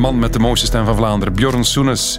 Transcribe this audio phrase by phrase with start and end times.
[0.00, 2.18] man met de mooiste stem van Vlaanderen, Bjorn Soenes,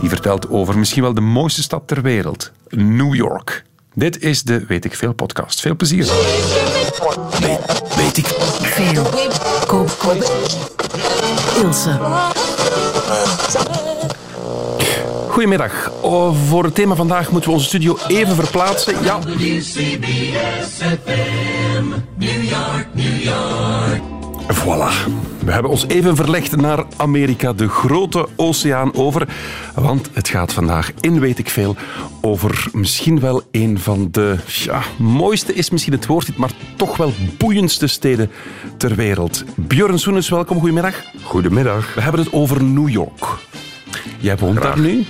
[0.00, 3.64] die vertelt over misschien wel de mooiste stad ter wereld, New York.
[3.94, 5.60] Dit is de Weet ik Veel podcast.
[5.60, 6.06] Veel plezier.
[7.96, 8.26] Weet ik
[8.60, 9.02] Veel.
[9.66, 10.32] Koop, koop.
[11.62, 11.98] Ilse.
[15.28, 15.90] Goedemiddag.
[16.00, 19.02] Oh, voor het thema vandaag moeten we onze studio even verplaatsen.
[19.02, 19.18] Ja.
[24.48, 24.90] Voilà.
[25.44, 29.28] We hebben ons even verlegd naar Amerika, de grote oceaan over.
[29.74, 31.76] Want het gaat vandaag in Weet ik Veel
[32.20, 36.96] over misschien wel een van de ja, mooiste, is misschien het woord niet, maar toch
[36.96, 38.30] wel boeiendste steden
[38.76, 39.44] ter wereld.
[39.54, 40.94] Björn Soenes, welkom, goedemiddag.
[41.22, 41.94] Goedemiddag.
[41.94, 43.24] We hebben het over New York.
[44.18, 44.74] Jij woont Graag.
[44.74, 45.04] daar nu?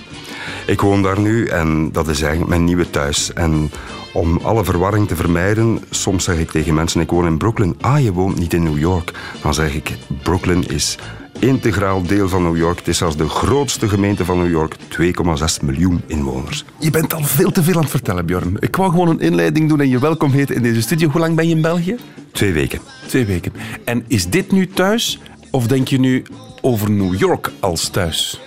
[0.67, 3.33] Ik woon daar nu en dat is eigenlijk mijn nieuwe thuis.
[3.33, 3.71] En
[4.17, 7.77] om alle verwarring te vermijden, soms zeg ik tegen mensen, ik woon in Brooklyn.
[7.81, 9.13] Ah, je woont niet in New York.
[9.43, 10.99] Dan zeg ik, Brooklyn is
[11.39, 12.79] integraal deel van New York.
[12.79, 14.77] Het is zelfs de grootste gemeente van New York.
[14.77, 16.65] 2,6 miljoen inwoners.
[16.79, 18.57] Je bent al veel te veel aan het vertellen, Bjorn.
[18.61, 21.09] Ik wou gewoon een inleiding doen en je welkom heten in deze studio.
[21.09, 21.97] Hoe lang ben je in België?
[22.33, 22.81] Twee weken.
[23.07, 23.53] Twee weken.
[23.85, 26.23] En is dit nu thuis of denk je nu
[26.61, 28.41] over New York als thuis?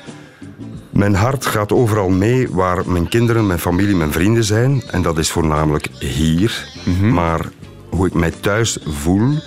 [1.00, 4.84] Mijn hart gaat overal mee waar mijn kinderen, mijn familie, mijn vrienden zijn.
[4.92, 6.68] En dat is voornamelijk hier.
[7.02, 7.50] Maar
[7.90, 9.38] hoe ik mij thuis voel,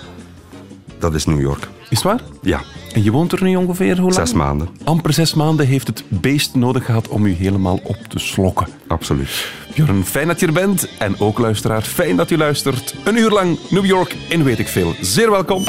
[0.98, 1.69] dat is New York.
[1.89, 2.20] Is het waar?
[2.45, 2.61] Ja,
[2.93, 4.15] En je woont er nu ongeveer hoe lang?
[4.15, 4.69] zes maanden.
[4.85, 8.67] Amper zes maanden heeft het beest nodig gehad om u helemaal op te slokken.
[8.89, 9.47] Absoluut.
[9.75, 10.89] Bjorn, fijn dat je er bent.
[10.99, 12.95] En ook luisteraar, fijn dat u luistert.
[13.05, 14.95] Een uur lang New York in Weet ik Veel.
[15.01, 15.65] Zeer welkom.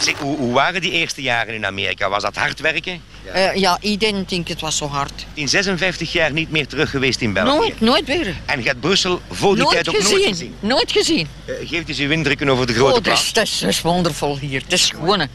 [0.00, 2.08] Zeg, hoe, hoe waren die eerste jaren in Amerika?
[2.08, 3.00] Was dat hard werken?
[3.32, 5.26] Eh, ja, iedereen denkt het was zo hard.
[5.34, 7.56] In 56 jaar niet meer terug geweest in België.
[7.58, 8.34] Nooit, nooit weer.
[8.46, 10.16] En gaat Brussel voor die Nooit tijd ook gezien.
[10.18, 10.54] nooit gezien.
[10.60, 11.26] Nooit gezien.
[11.44, 13.22] Eh, geeft eens uw indrukken over de grote Oh, plaats.
[13.24, 14.60] is, dat, is, dat is wondervol hier.
[14.62, 15.26] Het is gewoon.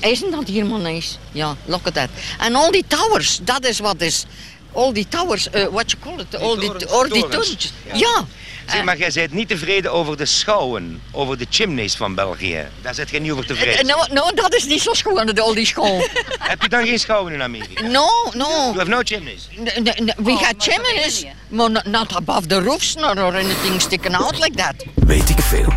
[0.00, 1.16] Isn't dat hier maar nice?
[1.32, 2.08] Ja, look at that.
[2.38, 4.24] En al die towers, dat is wat is.
[4.72, 7.72] All die towers, uh, what you call it, all die, torens, all die torens.
[7.86, 7.94] Ja.
[7.96, 8.24] Ja.
[8.72, 12.66] Zeg, maar jij bent niet tevreden over de schouwen, over de chimneys van België.
[12.82, 13.86] Daar zit jij niet over Eh, tevreden.
[13.86, 15.96] Nou, nou, dat is niet zo schoon, al die school.
[16.38, 17.82] Heb je dan geen schouwen in Amerika?
[17.82, 18.48] No, no.
[18.48, 19.48] You have no chimneys.
[19.60, 23.80] N- n- n- We got chimneys, but not, not above the roofs nor or anything
[23.80, 24.74] sticking out like that.
[24.94, 25.72] Weet ik veel.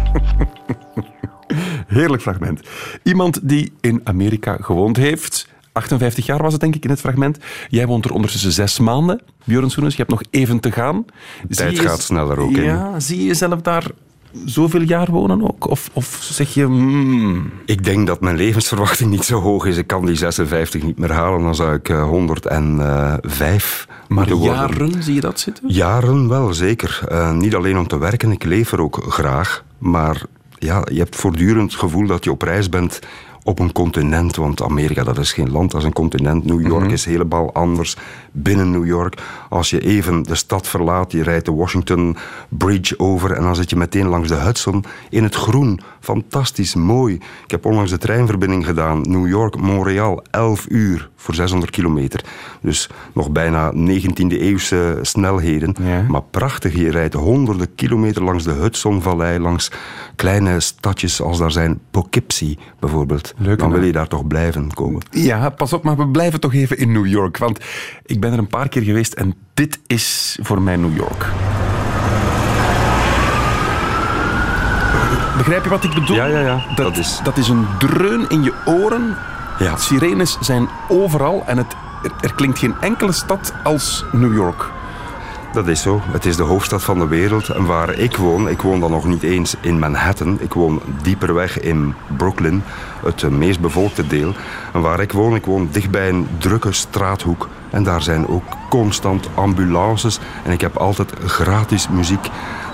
[1.90, 2.62] Heerlijk fragment.
[3.04, 5.48] Iemand die in Amerika gewoond heeft.
[5.72, 7.38] 58 jaar was het, denk ik, in het fragment.
[7.70, 9.22] Jij woont er ondertussen zes maanden.
[9.44, 11.06] Björn Soenes, je hebt nog even te gaan.
[11.50, 12.56] Tijd je- gaat sneller ook?
[12.56, 13.86] Ja, zie je jezelf daar
[14.46, 15.68] zoveel jaar wonen ook?
[15.70, 16.64] Of, of zeg je...
[16.66, 19.78] hmm, Ik denk dat mijn levensverwachting niet zo hoog is.
[19.78, 21.42] Ik kan die 56 niet meer halen.
[21.42, 24.56] Dan zou ik eh, 105 maar moeten worden.
[24.56, 25.64] jaren, zie je dat zitten?
[25.70, 27.02] Jaren wel, zeker.
[27.08, 29.64] Eh, niet alleen om te werken, ik leef er ook graag.
[29.78, 30.22] Maar
[30.60, 33.00] ja, je hebt voortdurend het gevoel dat je op reis bent
[33.44, 34.36] op een continent.
[34.36, 36.46] Want Amerika, dat is geen land, dat is een continent.
[36.46, 37.98] New York is helemaal anders
[38.32, 39.22] binnen New York.
[39.50, 42.18] Als je even de stad verlaat, je rijdt de Washington
[42.50, 43.32] Bridge over...
[43.32, 45.80] en dan zit je meteen langs de Hudson in het groen.
[46.00, 47.16] Fantastisch, mooi.
[47.44, 49.02] Ik heb onlangs de treinverbinding gedaan.
[49.02, 52.24] New York-Montreal, 11 uur voor 600 kilometer.
[52.62, 55.76] Dus nog bijna 19e-eeuwse snelheden.
[55.82, 56.06] Ja.
[56.08, 59.72] Maar prachtig, je rijdt honderden kilometer langs de Hudsonvallei, langs
[60.16, 63.34] kleine stadjes als daar zijn Poughkeepsie bijvoorbeeld.
[63.38, 65.02] Leuke Dan wil je daar toch blijven komen.
[65.12, 67.38] Ja, pas op, maar we blijven toch even in New York.
[67.38, 67.60] Want
[68.06, 71.26] ik ben er een paar keer geweest en dit is voor mij New York.
[75.38, 76.16] Begrijp je wat ik bedoel?
[76.16, 76.62] Ja, ja, ja.
[76.76, 79.16] Dat, Dat is- dat is een dreun in je oren.
[79.60, 79.78] Ja.
[79.78, 84.70] Sirenes zijn overal en het, er, er klinkt geen enkele stad als New York.
[85.60, 86.02] Dat is zo.
[86.04, 87.50] Het is de hoofdstad van de wereld.
[87.50, 90.38] En waar ik woon, ik woon dan nog niet eens in Manhattan.
[90.42, 92.64] Ik woon dieper weg in Brooklyn,
[93.04, 94.34] het meest bevolkte deel.
[94.74, 97.48] En waar ik woon, ik woon dichtbij een drukke straathoek.
[97.70, 100.20] En daar zijn ook constant ambulances.
[100.44, 102.30] En ik heb altijd gratis muziek.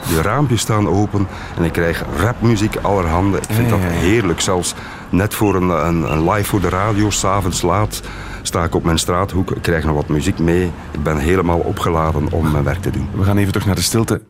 [0.10, 3.38] De raampjes staan open en ik krijg rapmuziek allerhande.
[3.38, 4.42] Ik vind dat heerlijk.
[4.42, 4.74] Zelfs
[5.10, 8.02] net voor een, een, een live voor de radio, s'avonds laat,
[8.48, 9.52] sta ik op mijn straathoek.
[9.52, 10.66] Ik krijg nog wat muziek mee.
[10.92, 13.08] Ik ben helemaal opgeladen om mijn werk te doen.
[13.16, 14.22] We gaan even terug naar de stilte.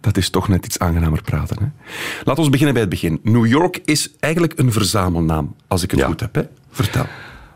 [0.00, 1.56] Dat is toch net iets aangenamer praten.
[1.60, 1.66] Hè?
[2.24, 3.20] Laten we beginnen bij het begin.
[3.22, 6.06] New York is eigenlijk een verzamelnaam, als ik het Ja.
[6.06, 6.34] goed heb.
[6.34, 6.42] Hè?
[6.70, 7.06] Vertel.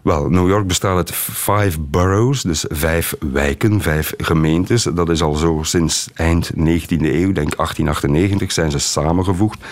[0.03, 4.83] Wel, New York bestaat uit five boroughs, dus vijf wijken, vijf gemeentes.
[4.83, 9.65] Dat is al zo sinds eind 19e eeuw, denk 1898, zijn ze samengevoegd.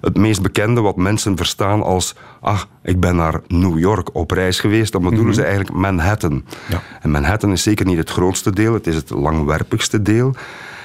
[0.00, 2.14] Het meest bekende wat mensen verstaan als...
[2.40, 6.44] ah, ik ben naar New York op reis geweest, dan bedoelen ze eigenlijk Manhattan.
[6.68, 6.82] Ja.
[7.00, 10.34] En Manhattan is zeker niet het grootste deel, het is het langwerpigste deel.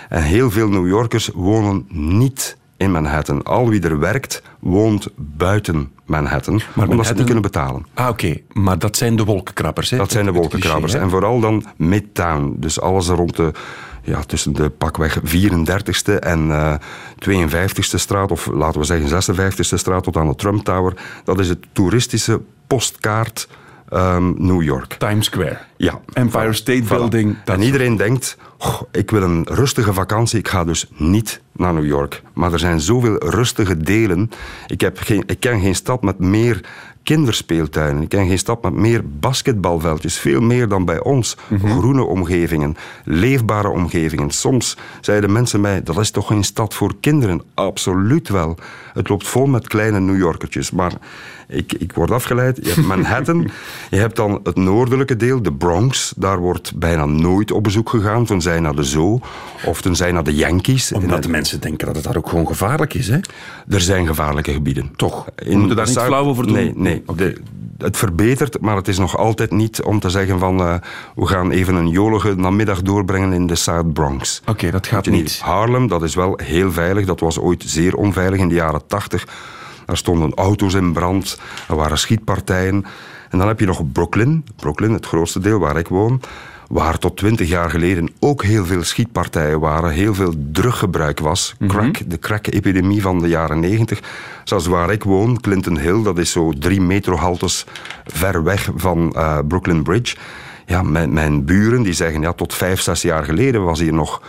[0.09, 3.43] En heel veel New Yorkers wonen niet in Manhattan.
[3.43, 7.85] Al wie er werkt, woont buiten Manhattan, omdat ze het niet kunnen betalen.
[7.93, 8.37] Ah, oké.
[8.51, 9.97] Maar dat zijn de wolkenkrabbers, hè?
[9.97, 10.93] Dat zijn de cliché, wolkenkrabbers.
[10.93, 12.55] en vooral dan Midtown.
[12.57, 13.51] Dus alles rond de,
[14.01, 16.73] ja, tussen de pakweg 34ste en eh
[17.29, 20.93] 52ste straat, of laten we zeggen 56ste straat tot aan de Trump Tower.
[21.23, 23.47] Dat is het toeristische postkaart
[23.89, 24.93] ehm, New York.
[24.93, 25.57] Times Square.
[25.77, 25.99] Ja.
[26.13, 26.87] Empire State Voilà.
[26.87, 27.35] Building.
[27.43, 31.73] dat En iedereen denkt, "Goh, ik wil een rustige vakantie, ik ga dus niet naar
[31.73, 32.21] New York.
[32.33, 34.29] Maar er zijn zoveel rustige delen.
[34.67, 36.61] Ik, heb geen, ik ken geen stad met meer
[37.03, 38.01] kinderspeeltuinen.
[38.01, 40.19] Ik ken geen stad met meer basketbalveldjes.
[40.19, 41.37] Veel meer dan bij ons.
[41.59, 44.29] Groene omgevingen, leefbare omgevingen.
[44.29, 47.41] Soms zeiden mensen mij, dat is toch geen stad voor kinderen?
[47.53, 48.57] Absoluut wel.
[48.93, 50.71] Het loopt vol met kleine New Yorkertjes.
[50.71, 50.93] Maar
[51.51, 52.59] ik, ik word afgeleid.
[52.61, 53.49] Je hebt Manhattan,
[53.89, 56.13] je hebt dan het noordelijke deel, de Bronx.
[56.17, 59.19] Daar wordt bijna nooit op bezoek gegaan, tenzij naar de Zoo
[59.65, 60.91] of tenzij naar de Yankees.
[60.91, 63.17] Omdat de mensen denken dat het daar ook gewoon gevaarlijk is, hè?
[63.69, 64.91] Er zijn gevaarlijke gebieden.
[64.95, 65.25] Toch?
[65.35, 66.53] We moeten daar niet flauw over doen?
[66.55, 67.03] Nee, nee.
[67.15, 67.41] De-
[67.77, 70.75] het verbetert, maar het is nog altijd niet om te zeggen van eh,
[71.15, 74.41] we gaan even een jolige namiddag doorbrengen in de South Bronx.
[74.45, 75.39] Oké, dat gaat niet.
[75.39, 77.05] Harlem, dat is wel heel veilig.
[77.05, 79.27] Dat was ooit zeer onveilig in de jaren tachtig.
[79.91, 82.85] Daar stonden auto's in brand, er waren schietpartijen.
[83.29, 86.21] En dan heb je nog Brooklyn, Brooklyn, het grootste deel waar ik woon,
[86.67, 91.55] waar tot twintig jaar geleden ook heel veel schietpartijen waren, heel veel druggebruik was.
[91.67, 93.99] Crack, de crack-epidemie van de jaren negentig.
[94.43, 97.65] Zoals waar ik woon, Clinton Hill, dat is zo drie metrohaltes
[98.05, 100.15] ver weg van eh, Brooklyn Bridge.
[100.65, 104.21] Ja, mijn, mijn buren die zeggen, ja, tot vijf, zes jaar geleden was hier nog,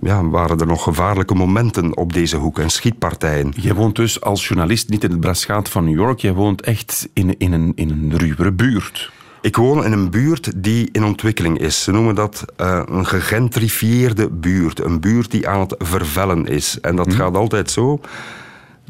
[0.00, 3.52] ja, waren er nog gevaarlijke momenten op deze hoek en schietpartijen.
[3.56, 6.18] Je woont dus als journalist niet in het Braschaat van New York.
[6.18, 9.12] Je woont echt in, in, een, in een ruwere buurt.
[9.40, 11.82] Ik woon in een buurt die in ontwikkeling is.
[11.82, 14.80] Ze noemen dat eh, een gegentrifieerde buurt.
[14.80, 16.80] Een buurt die aan het vervellen is.
[16.80, 18.00] En dat gaat altijd zo.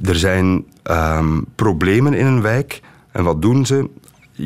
[0.03, 2.81] Er zijn ehm, problemen in een wijk.
[3.13, 3.91] En wat doen ze?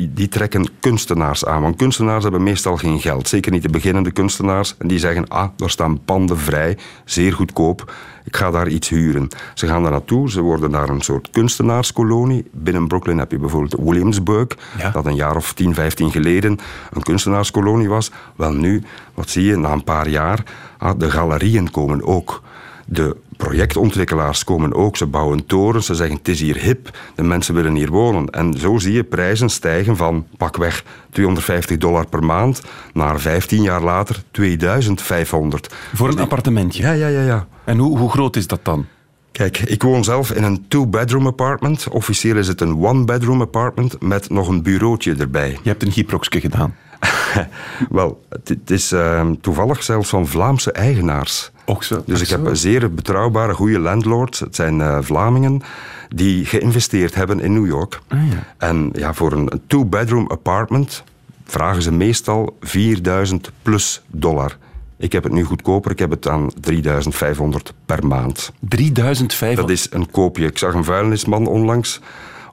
[0.05, 1.61] Die trekken kunstenaars aan.
[1.61, 3.27] Want kunstenaars hebben meestal geen geld.
[3.27, 4.75] Zeker niet de beginnende kunstenaars.
[4.77, 6.77] En die zeggen, ah, daar staan panden vrij.
[7.05, 7.93] Zeer goedkoop.
[8.23, 9.27] Ik ga daar iets huren.
[9.53, 10.31] Ze gaan daar naartoe.
[10.31, 12.45] Ze worden daar een soort kunstenaarskolonie.
[12.51, 14.47] Binnen Brooklyn heb je bijvoorbeeld Williamsburg.
[14.77, 14.89] Ja.
[14.89, 16.57] Dat een jaar of 10, 15 geleden
[16.91, 18.11] een kunstenaarskolonie was.
[18.35, 18.83] Wel nu,
[19.13, 20.43] wat zie je, na een paar jaar,
[20.77, 22.41] ah, de galerieën komen ook.
[22.85, 24.97] De projectontwikkelaars komen ook.
[24.97, 28.29] Ze bouwen torens, ze zeggen het is hier hip, de mensen willen hier wonen.
[28.29, 32.61] En zo zie je prijzen stijgen van pakweg 250 dollar per maand
[32.93, 35.75] naar 15 jaar later 2500.
[35.93, 36.83] Voor een appartementje.
[36.83, 37.47] Ja, ja, ja, ja.
[37.63, 38.85] En hoe, hoe groot is dat dan?
[39.31, 41.87] Kijk, ik woon zelf in een two-bedroom apartment.
[41.87, 45.49] Officieel is het een one-bedroom apartment met nog een bureautje erbij.
[45.49, 46.75] Je hebt een gyproxje gedaan.
[47.89, 51.51] Wel, het, het is ehm, toevallig zelfs van Vlaamse eigenaars.
[51.69, 52.03] Ook zo.
[52.05, 54.39] Dus ik heb een zeer betrouwbare, goede landlords.
[54.39, 55.61] Het zijn eh, Vlamingen
[56.09, 57.99] die geïnvesteerd hebben in New York.
[58.07, 58.43] Ah, ja.
[58.57, 61.03] En ja, voor een, een two-bedroom apartment
[61.45, 64.57] vragen ze meestal 4000 plus dollar.
[64.97, 68.51] Ik heb het nu goedkoper, ik heb het aan 3500 per maand.
[68.59, 69.67] 3500.
[69.67, 70.45] Dat is een koopje.
[70.45, 71.99] Ik zag een vuilnisman onlangs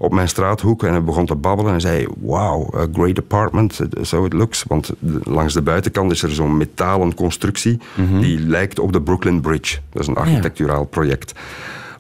[0.05, 4.25] op mijn straathoek en hij begon te babbelen en zei: Wow, a great apartment, so
[4.25, 4.65] it looks.
[4.69, 4.93] Want
[5.25, 7.79] langs de buitenkant is er zo'n metalen constructie
[8.21, 9.79] die lijkt op de Brooklyn Bridge.
[9.91, 11.31] Dat is een architecturaal project.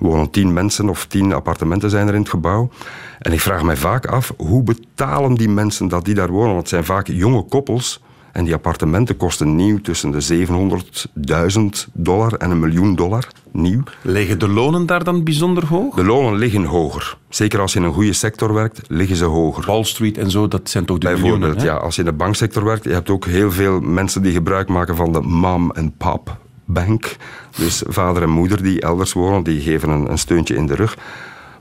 [0.00, 2.70] Er wonen tien mensen of tien appartementen zijn er in het gebouw.
[3.18, 6.48] En ik vraag mij vaak af, hoe betalen die mensen dat die daar wonen?
[6.48, 8.02] Want het zijn vaak jonge koppels.
[8.34, 13.28] En die appartementen kosten nieuw tussen de 700.000 dollar en een miljoen dollar.
[13.52, 13.82] Nieuw.
[14.02, 15.94] Liggen de lonen daar dan bijzonder hoog?
[15.94, 17.16] De lonen liggen hoger.
[17.28, 19.66] Zeker als je in een goede sector werkt, liggen ze hoger.
[19.66, 22.14] Wall Street en zo, dat zijn toch de Bijvoorbeeld, miljoenen, ja, als je in de
[22.14, 25.96] banksector werkt, je hebt ook heel veel mensen die gebruik maken van de mom en
[25.96, 27.16] pop bank.
[27.56, 30.96] Dus vader en moeder die elders wonen, die geven een, een steuntje in de rug.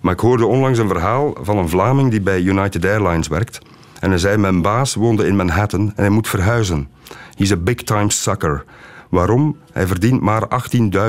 [0.01, 3.59] Maar ik hoorde onlangs een verhaal van een Vlaming die bij United Airlines werkt.
[4.03, 6.87] En hij zei, mijn baas woonde in Manhattan en hij moet verhuizen.
[7.35, 8.63] He's a big time sucker.
[9.09, 9.57] Waarom?
[9.71, 10.43] Hij verdient maar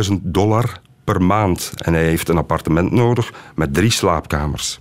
[0.09, 1.73] 18.000 dollar per maand.
[1.77, 4.81] En hij heeft een appartement nodig met drie slaapkamers.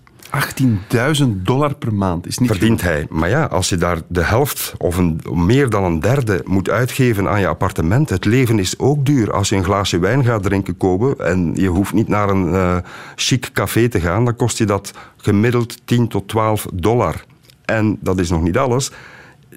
[1.21, 3.05] 18.000 dollar per maand is niet verdient hij.
[3.09, 7.29] Maar ja, als je daar de helft of een, meer dan een derde moet uitgeven
[7.29, 9.33] aan je appartement, het leven is ook duur.
[9.33, 12.77] Als je een glaasje wijn gaat drinken kopen en je hoeft niet naar een eh,
[13.15, 17.23] chic café te gaan, dan kost je dat gemiddeld 10 tot 12 dollar.
[17.65, 18.91] En dat is nog niet alles.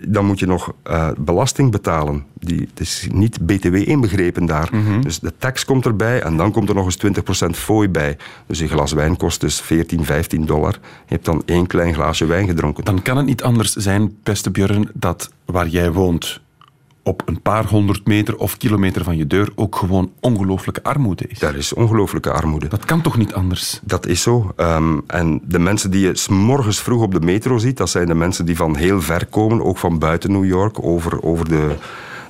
[0.06, 2.24] Dan moet je nog eh, belasting betalen.
[2.38, 4.70] Die, het is niet BTW inbegrepen daar.
[5.00, 6.98] Dus de tax komt erbij en dan komt er nog eens
[7.46, 8.16] 20% fooi bij.
[8.46, 10.72] Dus een glas wijn kost dus 14, 15 dollar.
[10.82, 12.84] Je hebt dan één klein glaasje wijn gedronken.
[12.84, 16.40] Dan kan het niet anders zijn, beste Björn, dat waar jij woont
[17.06, 21.38] op een paar honderd meter of kilometer van je deur ook gewoon ongelooflijke armoede is.
[21.38, 22.68] Daar is ongelooflijke armoede.
[22.68, 23.80] Dat kan toch niet anders?
[23.82, 24.52] Dat is zo.
[24.56, 28.06] Ehm, en de mensen die je 's morgens vroeg op de metro ziet, dat zijn
[28.06, 31.76] de mensen die van heel ver komen, ook van buiten New York, over, over de,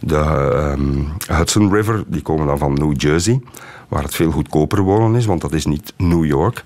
[0.00, 2.04] de ehm, Hudson River.
[2.06, 3.40] Die komen dan van New Jersey,
[3.88, 6.64] waar het veel goedkoper wonen is, want dat is niet New York.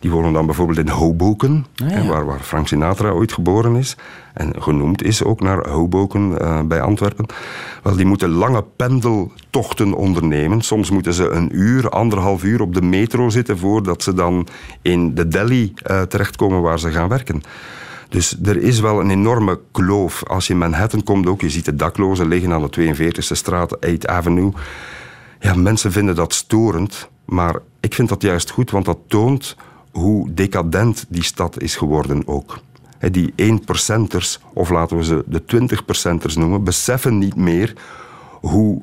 [0.00, 2.06] Die wonen dan bijvoorbeeld in Hoboken, Ah, ja.
[2.06, 3.96] waar, waar Frank Sinatra ooit geboren is.
[4.34, 7.26] En genoemd is ook naar Hoboken eh, bij Antwerpen.
[7.82, 10.60] Wel, die moeten lange pendeltochten ondernemen.
[10.62, 14.46] Soms moeten ze een uur, anderhalf uur op de metro zitten voordat ze dan
[14.82, 17.42] in de Delhi eh, terechtkomen waar ze gaan werken.
[18.08, 20.24] Dus er is wel een enorme kloof.
[20.26, 23.76] Als je in Manhattan komt ook, je ziet de daklozen liggen aan de 42e straat,
[23.86, 24.52] 8th Avenue.
[25.40, 29.56] Ja, mensen vinden dat storend, maar ik vind dat juist goed, want dat toont
[29.96, 32.58] hoe decadent die stad is geworden ook.
[33.10, 35.42] Die 1%ers, of laten we ze de
[36.20, 37.72] 20%ers noemen, beseffen niet meer
[38.40, 38.82] hoe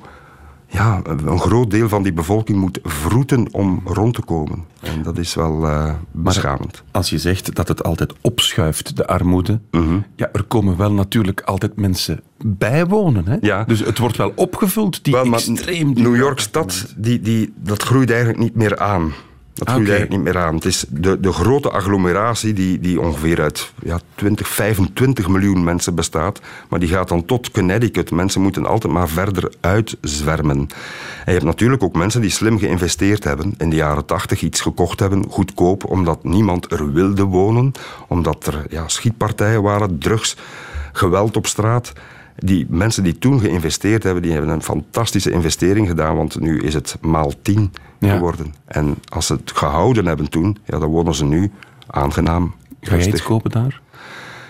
[0.68, 4.66] ja, een groot deel van die bevolking moet vroeten om rond te komen.
[4.82, 6.84] En dat is wel eh, beschamend.
[6.92, 9.98] Als je zegt dat het altijd opschuift, de armoede, Mhm.
[10.16, 13.28] ja, er komen wel natuurlijk altijd mensen bijwonen.
[13.28, 13.38] Hè?
[13.42, 13.64] Ja.
[13.64, 15.94] Dus het wordt wel opgevuld, die Wel, extreem...
[15.94, 19.12] New York stad, die, die, dat groeit eigenlijk niet meer aan.
[19.54, 19.96] Dat groeit Oké.
[19.96, 20.56] eigenlijk niet meer aan.
[20.56, 25.96] Het is de, de grote agglomeratie die, die ongeveer uit ja, 20, 25 miljoen mensen
[25.96, 26.42] bestaat.
[26.70, 28.12] Maar die gaat dan tot Connecticut.
[28.12, 30.58] Mensen moeten altijd maar verder uitzwermen.
[30.58, 30.68] En
[31.26, 33.54] je hebt natuurlijk ook mensen die slim geïnvesteerd hebben.
[33.58, 37.72] In de jaren 80 iets gekocht hebben, goedkoop, omdat niemand er wilde wonen.
[38.08, 40.38] Omdat er ja, schietpartijen waren, drugs,
[40.92, 41.94] geweld op straat.
[42.36, 46.74] Die mensen die toen geïnvesteerd hebben, die hebben een fantastische investering gedaan, want nu is
[46.74, 48.14] het maal tien Ja.
[48.14, 48.56] geworden.
[48.66, 51.52] En als ze het gehouden hebben toen, ja, dan wonen ze nu
[51.88, 52.54] aangenaam.
[52.82, 53.82] Ga jij iets kopen daar?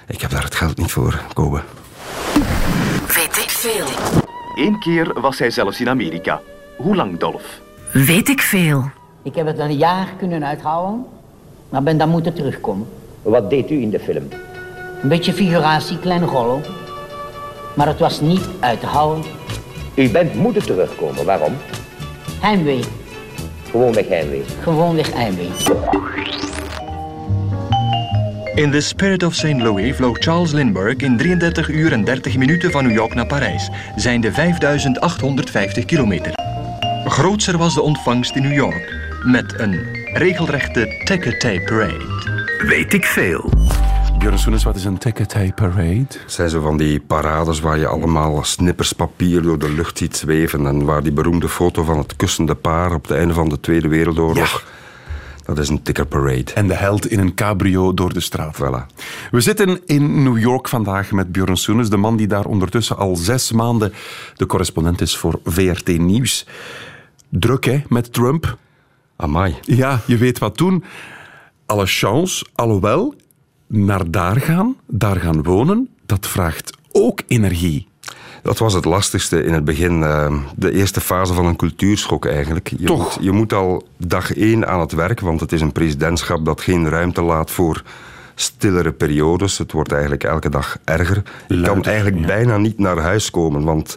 [0.07, 1.61] Ik heb daar het geld niet voor, Kobe.
[3.07, 3.85] Weet ik veel.
[4.55, 6.41] Eén keer was hij zelfs in Amerika.
[6.77, 7.61] Hoe lang, Dolf?
[7.91, 8.89] Weet ik veel.
[9.23, 11.05] Ik heb het een jaar kunnen uithouden,
[11.69, 12.87] maar ben dan moeten terugkomen.
[13.21, 14.27] Wat deed u in de film?
[15.01, 16.61] Een beetje figuratie, kleine rollo.
[17.75, 19.23] Maar het was niet uit te houden.
[19.95, 21.25] U bent moeten terugkomen.
[21.25, 21.53] Waarom?
[22.39, 22.83] Heimwee,
[23.71, 24.43] Gewoon weg heimwee.
[24.61, 25.49] gewoonweg heimwee.
[28.55, 29.43] In the Spirit of St.
[29.61, 33.69] Louis vloog Charles Lindbergh in 33 uur en 30 minuten van New York naar Parijs,
[33.95, 36.31] zijnde 5850 kilometer.
[37.05, 39.79] Grootser was de ontvangst in New York, met een
[40.13, 42.05] regelrechte Ticket Parade.
[42.67, 43.49] Weet ik veel.
[44.23, 46.05] Björn Soenes, wat is een ticket parade?
[46.09, 50.17] Het zijn zo van die parades waar je allemaal snippers papier door de lucht ziet
[50.17, 53.59] zweven en waar die beroemde foto van het kussende paar op het einde van de
[53.59, 54.65] Tweede Wereldoorlog...
[55.45, 56.53] Dat is een ticker parade.
[56.53, 58.55] En de held in een cabrio door de straat.
[58.55, 58.95] Voilà.
[59.31, 63.15] We zitten in New York vandaag met Björn Soenes, de man die daar ondertussen al
[63.15, 63.93] zes maanden
[64.35, 66.47] de correspondent is voor VRT Nieuws.
[67.29, 68.57] Druk, hè, met Trump?
[69.15, 69.55] Amai.
[69.61, 70.83] Ja, je weet wat doen.
[71.65, 73.15] Alle chance, alhoewel,
[73.73, 77.87] naar daar gaan, daar gaan wonen, dat vraagt ook energie.
[78.41, 80.03] Dat was het lastigste in het begin.
[80.03, 82.73] eh, de eerste fase van een cultuurschok eigenlijk.
[82.77, 83.15] Je Toch?
[83.15, 86.61] Moet, je moet al dag één aan het werk, want het is een presidentschap dat
[86.61, 87.83] geen ruimte laat voor
[88.35, 89.57] stillere periodes.
[89.57, 91.23] Het wordt eigenlijk elke dag erger.
[91.47, 92.25] Je kan eigenlijk ja.
[92.25, 93.95] bijna niet naar huis komen, want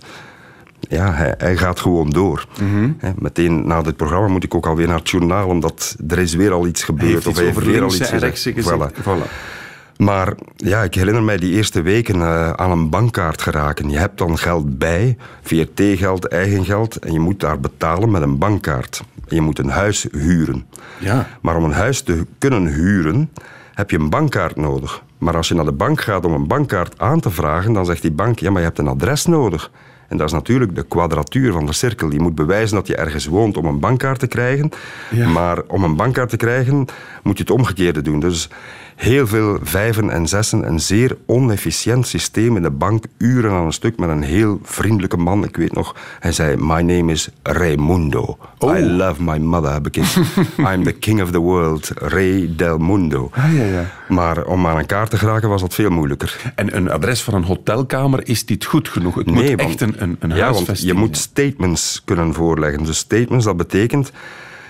[0.81, 2.47] ja, hij, hij gaat gewoon door.
[2.61, 2.91] Mhm.
[3.19, 6.53] Meteen na dit programma moet ik ook alweer naar het journaal, omdat er is weer
[6.53, 7.17] al iets gebeurd.
[7.17, 8.49] Of iets hij heeft over weer al iets gezegd.
[8.49, 9.03] Voilà.
[9.03, 9.55] Voilà.
[9.99, 13.91] Maar ja, ik herinner mij die eerste weken eh, aan een bankkaart geraken.
[13.91, 18.39] Je hebt dan geld bij, VRT-geld, eigen geld, en je moet daar betalen met een
[18.39, 19.03] bankkaart.
[19.29, 20.67] En je moet een huis huren.
[20.99, 21.27] Ja.
[21.41, 23.31] Maar om een huis te kunnen huren,
[23.75, 25.03] heb je een bankkaart nodig.
[25.19, 28.03] Maar als je naar de bank gaat om een bankkaart aan te vragen, dan zegt
[28.03, 29.71] die bank, ja, maar je hebt een adres nodig.
[30.09, 32.13] En dat is natuurlijk de kwadratuur van de cirkel.
[32.13, 34.71] Je moet bewijzen dat je ergens woont om een bankkaart te krijgen.
[35.11, 35.29] Ja.
[35.29, 36.87] Maar om een bankkaart te krijgen,
[37.23, 38.21] moet je het omgekeerde doen.
[38.21, 38.49] Dus
[38.97, 40.67] heel veel vijven en zessen.
[40.69, 43.05] Een zeer onefficiënt systeem in de bank.
[43.19, 45.45] Uren aan een stuk met een heel vriendelijke man.
[45.45, 48.39] Ik weet nog, hij zei, my name is Raimundo.
[48.59, 48.79] Oh.
[48.79, 49.97] I love my mother, heb ik.
[50.73, 53.31] I'm the king of the world, Ray del Mundo.
[53.33, 53.85] Ah, ja, ja.
[54.09, 56.53] Maar om aan een kaart te geraken was dat veel moeilijker.
[56.55, 59.15] En een adres van een hotelkamer is niet goed genoeg.
[59.15, 62.85] Het moet want- echt een, een, een ja, want je moet statements kunnen voorleggen.
[62.85, 64.13] Dus statements, dat betekent...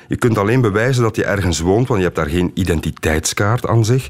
[0.09, 3.85] Je kunt alleen bewijzen dat je ergens woont, want je hebt daar geen identiteitskaart aan
[3.85, 4.09] zich.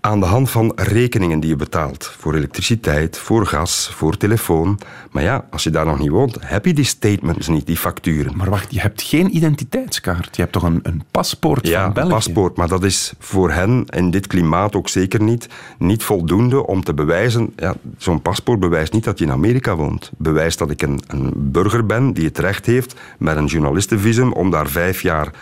[0.00, 2.14] Aan de hand van rekeningen die je betaalt.
[2.18, 4.78] Voor elektriciteit, voor gas, voor telefoon.
[5.10, 8.36] Maar ja, als je daar nog niet woont, heb je die statements niet, die facturen.
[8.36, 10.36] Maar wacht, je hebt geen identiteitskaart.
[10.36, 12.08] Je hebt toch een, een paspoort ja, van België?
[12.08, 12.56] een paspoort.
[12.56, 16.94] Maar dat is voor hen in dit klimaat ook zeker niet, niet voldoende om te
[16.94, 17.52] bewijzen...
[17.56, 20.10] Ja, Zo'n paspoort bewijst niet dat je in Amerika woont.
[20.16, 24.50] Bewijst dat ik een, een burger ben die het recht heeft met een journalistenvisum om
[24.50, 25.32] daar vijf jaar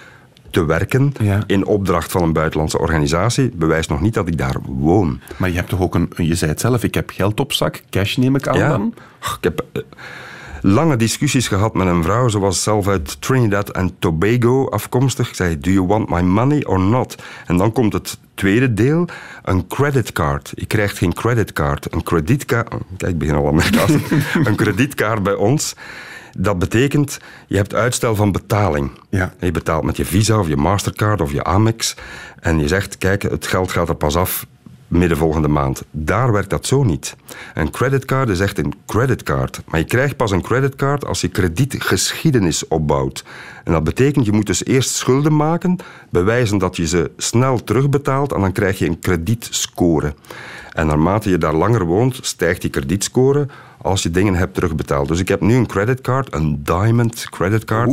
[0.57, 1.43] te werken Ja.
[1.47, 5.21] in opdracht van een buitenlandse organisatie, bewijst nog niet dat ik daar woon.
[5.37, 6.13] Maar je hebt toch ook een...
[6.17, 7.83] Je zei het zelf, ik heb geld op zak.
[7.91, 8.69] Cash neem ik aan Ja.
[8.69, 8.95] dan?
[9.21, 9.83] Ik heb eh,
[10.61, 12.29] lange discussies gehad met een vrouw.
[12.29, 15.29] Ze was zelf uit Trinidad en Tobago afkomstig.
[15.29, 17.23] Ik zei, do you want my money or not?
[17.47, 19.09] En dan komt het tweede deel,
[19.45, 20.53] een creditcard.
[20.55, 21.93] Je krijgt geen creditcard.
[21.95, 22.69] Een kredietkaart...
[22.97, 23.93] Kijk, ik begin al Amerikaans.
[24.49, 25.75] een kredietkaart bij ons...
[26.37, 28.91] Dat betekent, je hebt uitstel van betaling.
[29.09, 29.35] Ja.
[29.41, 31.95] Je betaalt met je Visa of je Mastercard of je Amex.
[32.41, 34.47] En je zegt, kijk, het geld gaat er pas af
[34.89, 35.83] midden volgende maand.
[35.91, 37.17] Daar werkt dat zo niet.
[37.55, 39.61] Een creditcard is echt een creditcard.
[39.67, 43.25] Maar je krijgt pas een creditcard als je kredietgeschiedenis opbouwt.
[43.65, 45.77] En dat betekent, je moet dus eerst schulden maken,
[46.11, 50.15] bewijzen dat je ze snel terugbetaalt en dan krijg je een kredietscore.
[50.73, 53.47] En naarmate je daar langer woont, stijgt die kredietscore
[53.83, 55.09] als je dingen hebt terugbetaald.
[55.09, 57.93] Dus ik heb nu een creditcard, een diamond creditcard.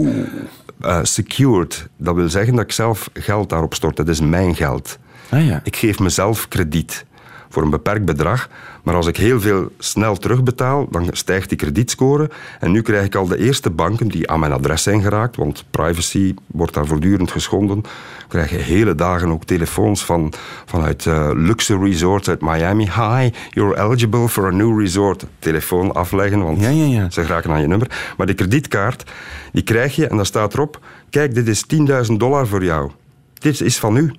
[0.81, 1.87] eh, secured.
[1.97, 3.95] Dat wil zeggen dat ik zelf geld daarop stort.
[3.95, 4.97] Dat is mijn geld.
[5.29, 5.61] Ah ja.
[5.63, 7.05] Ik geef mezelf krediet
[7.53, 8.49] voor een beperkt bedrag.
[8.83, 12.29] Maar als ik heel veel snel terugbetaal, dan stijgt die kredietscore.
[12.59, 15.65] En nu krijg ik al de eerste banken die aan mijn adres zijn geraakt, want
[15.71, 17.83] privacy wordt daar voortdurend geschonden.
[18.27, 20.33] Krijg je hele dagen ook telefoons van,
[20.65, 22.83] vanuit eh, luxe resorts uit Miami.
[22.83, 25.25] Hi, you're eligible for a new resort.
[25.39, 27.09] Telefoon afleggen, want Ja, ja, ja.
[27.09, 28.13] ze geraken aan je nummer.
[28.17, 29.11] Maar die kredietkaart,
[29.51, 30.79] die krijg je en daar staat erop...
[31.09, 31.65] Kijk, dit is
[32.09, 32.91] 10.000 dollar voor jou.
[33.33, 34.13] Dit is van u.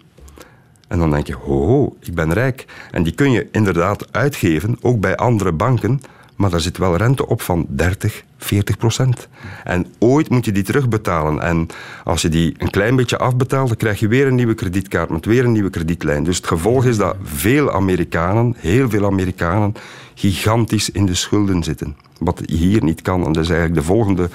[0.88, 2.64] En dan denk je, ho, ho, ik ben rijk.
[2.91, 6.00] En die kun je inderdaad uitgeven, ook bij andere banken.
[6.37, 9.29] Maar daar zit wel rente op van 30, 40 procent.
[9.64, 11.41] En ooit moet je die terugbetalen.
[11.41, 11.67] En
[12.05, 15.25] als je die een klein beetje afbetaalt, dan krijg je weer een nieuwe kredietkaart met
[15.25, 16.25] weer een nieuwe kredietlijn.
[16.25, 19.75] Dus het gevolg is dat veel Amerikanen, heel veel Amerikanen,
[20.14, 21.97] gigantisch in de schulden zitten.
[22.19, 23.26] Wat hier niet kan.
[23.26, 24.29] En dat is eigenlijk de volgende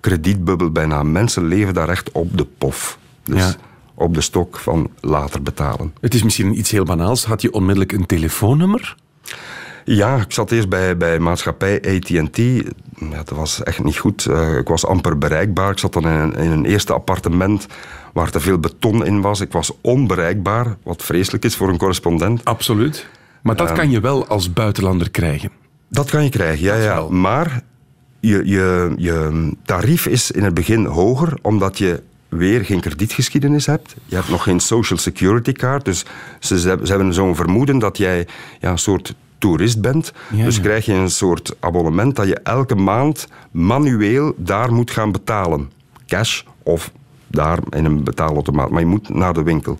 [0.00, 1.02] kredietbubbel bijna.
[1.02, 2.98] Mensen leven daar echt op de pof.
[3.24, 3.54] Dus Ja.
[3.94, 5.94] Op de stok van later betalen.
[6.00, 7.24] Het is misschien iets heel banaals.
[7.24, 8.96] Had je onmiddellijk een telefoonnummer?
[9.84, 12.36] Ja, ik zat eerst bij, bij maatschappij AT&T.
[12.36, 14.26] Ja, dat was echt niet goed.
[14.26, 15.70] Eh, ik was amper bereikbaar.
[15.70, 17.66] Ik zat dan in een, in een eerste appartement
[18.12, 19.40] waar te veel beton in was.
[19.40, 22.44] Ik was onbereikbaar, wat vreselijk is voor een correspondent.
[22.44, 23.08] Absoluut.
[23.42, 25.50] Maar dat kan je wel als buitenlander krijgen.
[25.88, 27.08] Dat kan je krijgen, ja, ja.
[27.08, 27.62] Maar
[28.20, 33.94] je, je, je tarief is in het begin hoger, omdat je weer geen kredietgeschiedenis hebt.
[34.04, 35.84] Je hebt nog geen social security card.
[35.84, 36.04] Dus
[36.40, 38.26] ze, ze hebben zo'n vermoeden dat jij
[38.60, 40.12] ja, een soort toerist bent.
[40.30, 45.12] Ja, dus krijg je een soort abonnement dat je elke maand manueel daar moet gaan
[45.12, 45.70] betalen.
[46.06, 46.90] Cash of
[47.26, 48.70] daar in een betaalautomaat.
[48.70, 49.78] Maar je moet naar de winkel.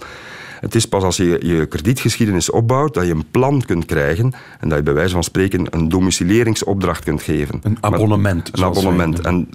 [0.62, 4.68] Het is pas als je je kredietgeschiedenis opbouwt dat je een plan kunt krijgen en
[4.68, 7.61] dat je bij wijze van spreken een domicilieringsopdracht kunt geven.
[7.62, 9.20] Een abonnement, Een abonnement.
[9.20, 9.48] En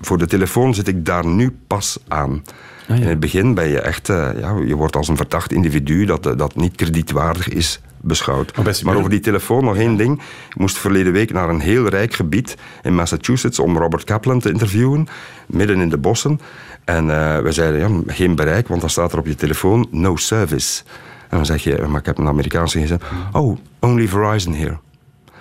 [0.00, 2.42] voor de telefoon zit ik daar nu pas aan.
[2.88, 3.02] Ah, ja.
[3.02, 6.26] In het begin ben je echt, eh, ja, je wordt als een verdacht individu dat,
[6.26, 8.56] eh, dat niet kredietwaardig is beschouwd.
[8.84, 10.22] Maar over die telefoon nog één ding.
[10.48, 14.50] Ik moest verleden week naar een heel rijk gebied in Massachusetts om Robert Kaplan te
[14.50, 15.06] interviewen,
[15.46, 16.40] midden in de bossen.
[16.88, 20.16] En eh, we zeiden, ja, geen bereik, want dan staat er op je telefoon no
[20.16, 20.82] service.
[21.28, 24.78] En dan zeg je, maar ik heb een Amerikaanse gezegd, oh, only Verizon here.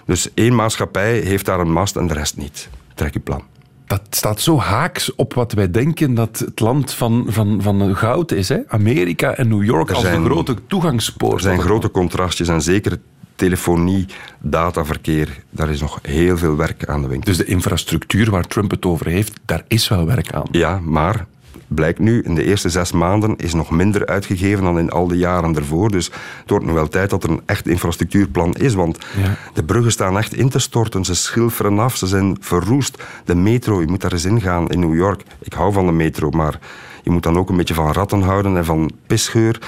[0.05, 2.69] Dus één maatschappij heeft daar een mast en de rest niet.
[2.93, 3.43] Trek je plan.
[3.85, 8.31] Dat staat zo haaks op wat wij denken dat het land van, van, van goud
[8.31, 8.49] is.
[8.49, 8.57] Hè?
[8.67, 11.33] Amerika en New York Er als zijn- de grote toegangspoort.
[11.33, 12.99] Er zijn grote contrastjes en zeker
[13.35, 14.05] telefonie,
[14.39, 17.27] dataverkeer, daar is nog heel veel werk aan de winkel.
[17.33, 20.45] Dus de infrastructuur waar Trump het over heeft, daar is wel werk aan.
[20.51, 21.25] Ja, maar
[21.67, 25.17] blijkt nu, in de eerste zes maanden is nog minder uitgegeven dan in al de
[25.17, 25.91] jaren ervoor.
[25.91, 26.05] Dus
[26.41, 29.35] het wordt nu wel tijd dat er een echt infrastructuurplan is, want Ja.
[29.53, 31.05] de bruggen staan echt in te storten.
[31.05, 33.03] Ze schilferen af, ze zijn verroest.
[33.25, 35.23] De metro, je moet daar eens in gaan in New York.
[35.41, 36.59] Ik hou van de metro, maar
[37.03, 39.59] je moet dan ook een beetje van ratten houden en van pisgeur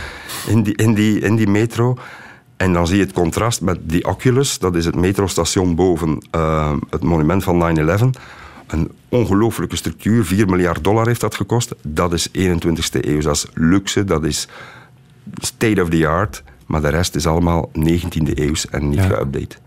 [0.47, 1.97] in die, in die, in die metro.
[2.57, 6.73] En dan zie je het contrast met die Oculus, dat is het metrostation boven eh,
[6.89, 7.77] het monument van
[8.15, 8.19] 9-11.
[8.69, 11.75] Een ongelooflijke structuur, 4 miljard dollar heeft dat gekost.
[11.81, 14.47] Dat is 21ste eeuw, dat is luxe, dat is
[15.41, 16.43] state of the art.
[16.65, 19.09] Maar de rest is allemaal 19e eeuws en niet Ja.
[19.09, 19.57] geüpdate.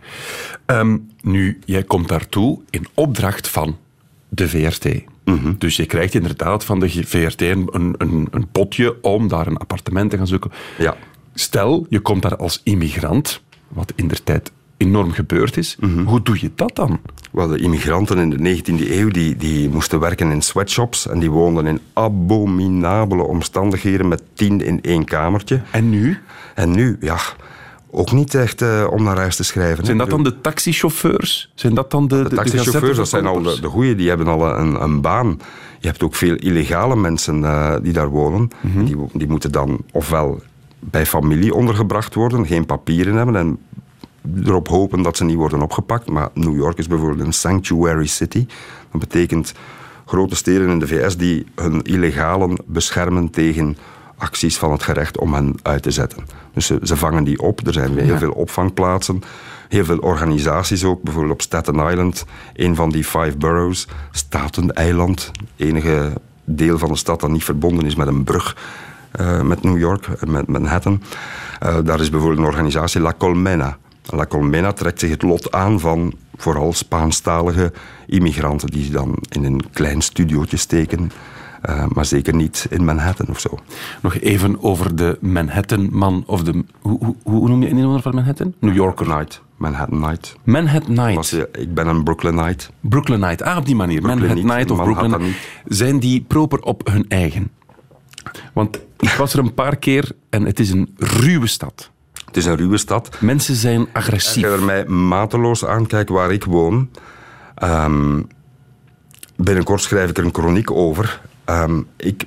[0.66, 3.76] Ehm, nu, jij komt daartoe in opdracht van
[4.28, 4.86] de VRT.
[5.24, 5.52] Mhm.
[5.58, 10.10] Dus je krijgt inderdaad van de VRT een, een, een potje om daar een appartement
[10.10, 10.52] te gaan zoeken.
[10.78, 10.96] Ja.
[11.34, 15.76] Stel, je komt daar als immigrant, wat in der tijd enorm gebeurd is.
[16.04, 17.00] Hoe doe je dat dan?
[17.32, 21.30] Wel, de immigranten in de 19e eeuw die, die moesten werken in sweatshops en die
[21.30, 25.60] woonden in abominabele omstandigheden met tien in één kamertje.
[25.70, 26.18] En nu?
[26.54, 27.16] En nu, ja,
[27.90, 29.78] ook niet echt eh, om naar huis te schrijven.
[29.78, 29.84] hè.
[29.84, 31.50] Zijn dat dan de taxichauffeurs?
[31.54, 34.26] Zijn dat dan de, de, De taxichauffeurs, dat zijn al de, de goeie, die hebben
[34.26, 35.40] al een, een baan.
[35.78, 38.50] Je hebt ook veel illegale mensen eh, die daar wonen.
[38.84, 40.40] die, wo- die moeten dan ofwel
[40.78, 43.58] bij familie ondergebracht worden, geen papieren hebben en
[44.44, 46.08] erop hopen dat ze niet worden opgepakt.
[46.10, 48.46] Maar New York is bijvoorbeeld een sanctuary city.
[48.90, 49.52] Dat betekent
[50.06, 53.76] grote steden in de VS die hun illegalen beschermen tegen
[54.16, 56.24] acties van het gerecht om hen uit te zetten.
[56.54, 57.66] Dus ze, ze vangen die op.
[57.66, 58.18] Er zijn heel Ja.
[58.18, 59.22] veel opvangplaatsen.
[59.68, 61.02] Heel veel organisaties ook.
[61.02, 63.86] Bijvoorbeeld op Staten Island, een van die five boroughs.
[64.10, 65.30] Staten-eiland.
[65.56, 66.12] enige
[66.44, 68.56] deel van de stad dat niet verbonden is met een brug
[69.10, 71.02] eh, met New York, eh, met Manhattan.
[71.60, 73.76] Eh, daar is bijvoorbeeld een organisatie, La Colmena.
[74.04, 77.72] La Colmena trekt zich het lot aan van vooral Spaanstalige
[78.06, 81.10] immigranten die dan in een klein studiootje steken,
[81.62, 83.58] eh, maar zeker niet in Manhattan of zo.
[84.02, 86.64] Nog even over de Manhattan-man, of de...
[86.80, 88.54] Hoe, hoe, hoe noem je een inwoner van Manhattan?
[88.58, 89.08] New Yorker.
[89.08, 90.36] Night, Manhattan Night.
[90.44, 91.14] Manhattan Night.
[91.14, 92.66] Was, ik ben een Brooklynite.
[92.80, 93.44] Brooklynite.
[93.44, 94.00] Ah, op die manier.
[94.00, 95.28] Brooklyn Manhattan Night of Manhattan Brooklyn.
[95.28, 95.78] niet.
[95.78, 97.50] Zijn die proper op hun eigen?
[98.52, 101.91] Want ik was er een paar keer en het is een ruwe stad.
[102.32, 103.16] Het is een ruwe stad.
[103.20, 104.42] Mensen zijn Als agressief.
[104.42, 106.90] je er mij mateloos aankijkt waar ik woon,
[107.54, 108.22] ehm,
[109.36, 111.20] binnenkort schrijf ik er een chroniek over.
[111.44, 112.24] Ehm, ik,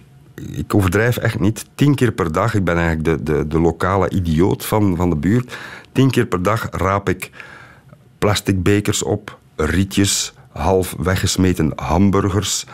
[0.52, 1.66] ik overdrijf echt niet.
[1.76, 5.16] Tien keer per dag, ik ben eigenlijk de, de, de lokale idioot van, van de
[5.16, 5.58] buurt.
[5.92, 7.32] Tien keer per dag raap ik
[8.18, 12.66] plastic bekers op, rietjes, half weggesmeten hamburgers,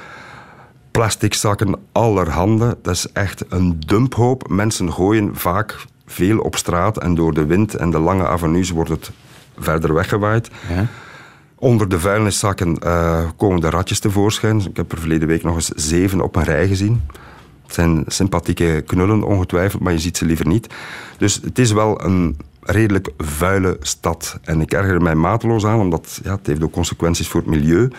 [0.91, 2.77] plastic zakken allerhande.
[2.81, 4.49] Dat is echt een dumphoop.
[4.49, 8.89] Mensen gooien vaak veel op straat en door de wind en de lange avenues wordt
[8.89, 9.11] het
[9.57, 10.49] verder weggewaaid.
[10.69, 10.87] Ja.
[11.55, 14.59] Onder de vuilniszakken eh, komen de ratjes tevoorschijn.
[14.59, 17.01] Ik heb er verleden week nog eens zeven op een rij gezien.
[17.65, 20.73] Het zijn sympathieke knullen, ongetwijfeld, maar je ziet ze liever niet.
[21.17, 24.39] Dus het is wel een redelijk vuile stad.
[24.41, 27.89] En ik erger mij mateloos aan, omdat ja, het heeft ook consequenties voor het milieu.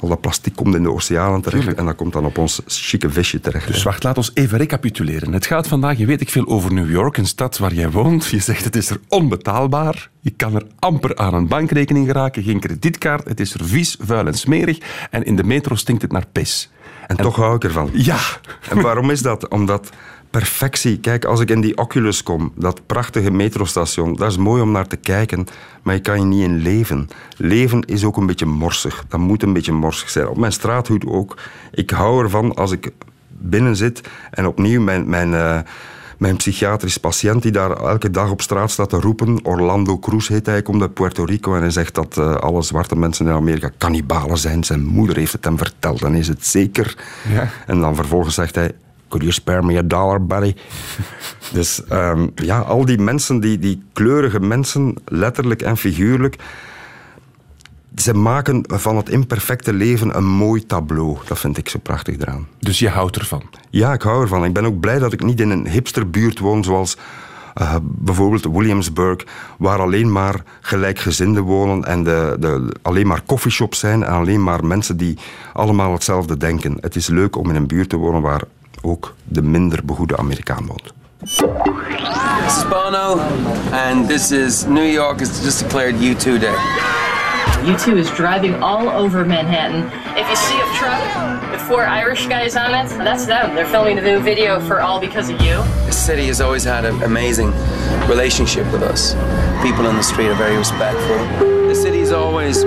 [0.00, 1.78] Al dat plastic komt in de oceanen terecht Tuurlijk.
[1.78, 3.66] en dat komt dan op ons chique visje terecht.
[3.66, 5.32] Dus wacht, laat ons even recapituleren.
[5.32, 8.26] Het gaat vandaag, je weet ik veel over New York, een stad waar jij woont.
[8.26, 10.10] Je zegt het is er onbetaalbaar.
[10.20, 13.28] Je kan er amper aan een bankrekening geraken, geen kredietkaart.
[13.28, 14.78] Het is er vies, vuil en smerig.
[15.10, 16.70] En in de metro stinkt het naar pis.
[17.06, 17.90] En toch hou ik ervan.
[17.92, 18.18] Ja,
[18.70, 19.48] En waarom is dat?
[19.48, 19.90] Omdat
[20.38, 20.98] perfectie...
[20.98, 24.86] Kijk, als ik in die Oculus kom, dat prachtige metrostation, dat is mooi om naar
[24.86, 25.46] te kijken,
[25.82, 27.08] maar je kan je niet in leven.
[27.36, 29.04] Leven is ook een beetje morsig.
[29.08, 30.28] Dat moet een beetje morsig zijn.
[30.28, 31.36] Op mijn straathoed ook.
[31.72, 32.90] Ik hou ervan als ik
[33.28, 35.08] binnen zit en opnieuw mijn...
[35.08, 35.58] mijn eh,
[36.18, 39.38] mijn psychiatrisch patiënt die daar elke dag op straat staat te roepen.
[39.42, 42.96] Orlando Cruz heet hij, komt uit Puerto Rico en hij zegt dat eh, alle zwarte
[42.96, 44.64] mensen in Amerika kannibalen zijn.
[44.64, 46.96] Zijn moeder heeft het hem verteld, dan is het zeker.
[47.28, 47.48] Ja.
[47.66, 48.72] En dan vervolgens zegt hij,
[49.14, 50.54] could you spare me a dollar, buddy?
[51.52, 56.36] dus ehm, ja, al die mensen, die, die kleurige mensen, letterlijk en figuurlijk,
[57.96, 61.18] ze maken van het imperfecte leven een mooi tableau.
[61.26, 62.46] Dat vind ik zo prachtig eraan.
[62.58, 63.42] dus je houdt ervan.
[63.70, 64.44] Ja, ik hou ervan.
[64.44, 66.96] Ik ben ook blij dat ik niet in een hipsterbuurt woon zoals
[67.54, 69.24] eh, bijvoorbeeld Williamsburg,
[69.58, 74.64] waar alleen maar gelijkgezinden wonen en de, de, alleen maar coffeeshops zijn en alleen maar
[74.64, 75.18] mensen die
[75.52, 76.76] allemaal hetzelfde denken.
[76.80, 78.42] Het is leuk om in een buurt te wonen waar
[78.84, 80.92] ook de minder begoede Amerikaan woont.
[81.20, 83.18] This is Bono,
[83.72, 86.54] and this is New York has just declared U2 Day.
[87.64, 89.90] U2 is driving all over Manhattan.
[90.16, 93.54] If you see a truck with four Irish guys on it, that's them.
[93.54, 95.56] They're filming the new video for All Because of You.
[95.86, 97.52] The city has always had an amazing
[98.06, 99.14] relationship with us.
[99.62, 101.16] People in the street are very respectful.
[101.68, 102.62] The city's always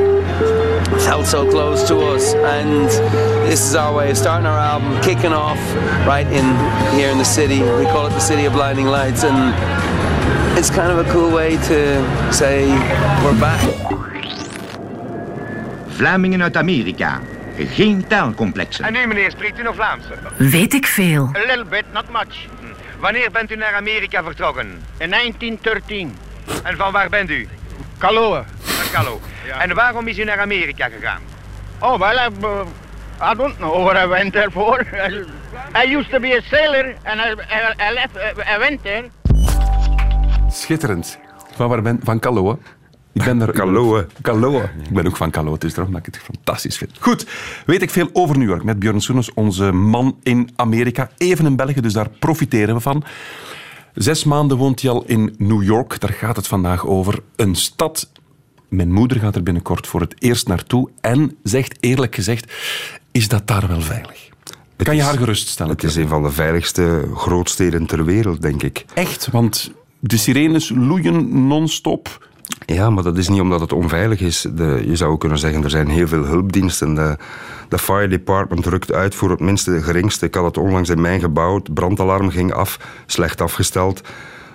[1.06, 2.90] felt so close to us, and
[3.50, 5.60] this is our way of starting our album, kicking off
[6.06, 6.46] right in
[6.96, 7.60] here in the city.
[7.62, 9.54] We call it the City of Blinding Lights, and
[10.58, 12.68] it's kind of a cool way to say
[13.24, 13.62] we're back.
[15.88, 17.22] Vlamingen uit Amerika.
[17.58, 18.86] Geen taalcomplexen.
[18.86, 20.04] En nu meneer, spreekt u nog Vlaams?
[20.38, 21.30] Weet ik veel.
[21.36, 22.46] A little bit, not much.
[23.00, 24.68] Wanneer bent u naar Amerika vertrokken?
[24.98, 26.18] In 1913.
[26.64, 27.48] En van waar bent u?
[27.98, 28.46] Kaloa.
[28.92, 29.20] Kalo.
[29.60, 31.22] En waarom is u naar Amerika gegaan?
[31.80, 34.86] Oh, well, I, uh, I don't know what I went there for.
[35.84, 38.16] I, used to be a sailor and I, I, I left,
[38.56, 39.10] I went there.
[40.52, 41.20] Schitterend.
[41.56, 42.58] Van waar ben Van Kaloa.
[43.14, 43.52] Ik ben er...
[43.52, 44.06] Kaloa.
[44.22, 44.62] Kaloa.
[44.62, 46.92] Ik ben ook van Kaloa, het is daarom dat ik het fantastisch vind.
[47.00, 47.28] Goed,
[47.66, 51.10] weet ik veel over New York met Björn Soenes, onze man in Amerika.
[51.18, 53.04] Even in België, dus daar profiteren we van.
[53.94, 56.00] Zes maanden woont hij al in New York.
[56.00, 57.20] Daar gaat het vandaag over.
[57.36, 58.10] Een stad.
[58.68, 62.54] Mijn moeder gaat er binnenkort voor het eerst naartoe en zegt eerlijk gezegd,
[63.12, 64.30] is dat daar wel veilig?
[64.76, 65.72] Kan je is- haar geruststellen?
[65.72, 68.86] Het is een van de veiligste grootsteden ter wereld, denk ik.
[68.94, 72.26] Echt, want de sirenes loeien non-stop.
[72.66, 74.46] Ja, maar dat is niet omdat het onveilig is.
[74.54, 76.94] De, je zou kunnen zeggen, er zijn heel veel hulpdiensten.
[76.96, 77.18] De,
[77.70, 80.26] de fire department rukt uit voor het minste geringste.
[80.26, 81.56] Ik had het onlangs in mijn gebouw.
[81.56, 84.02] Het brandalarm ging af, slecht afgesteld.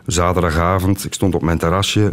[0.06, 2.12] Zaterdagavond, ik stond op mijn terrasje.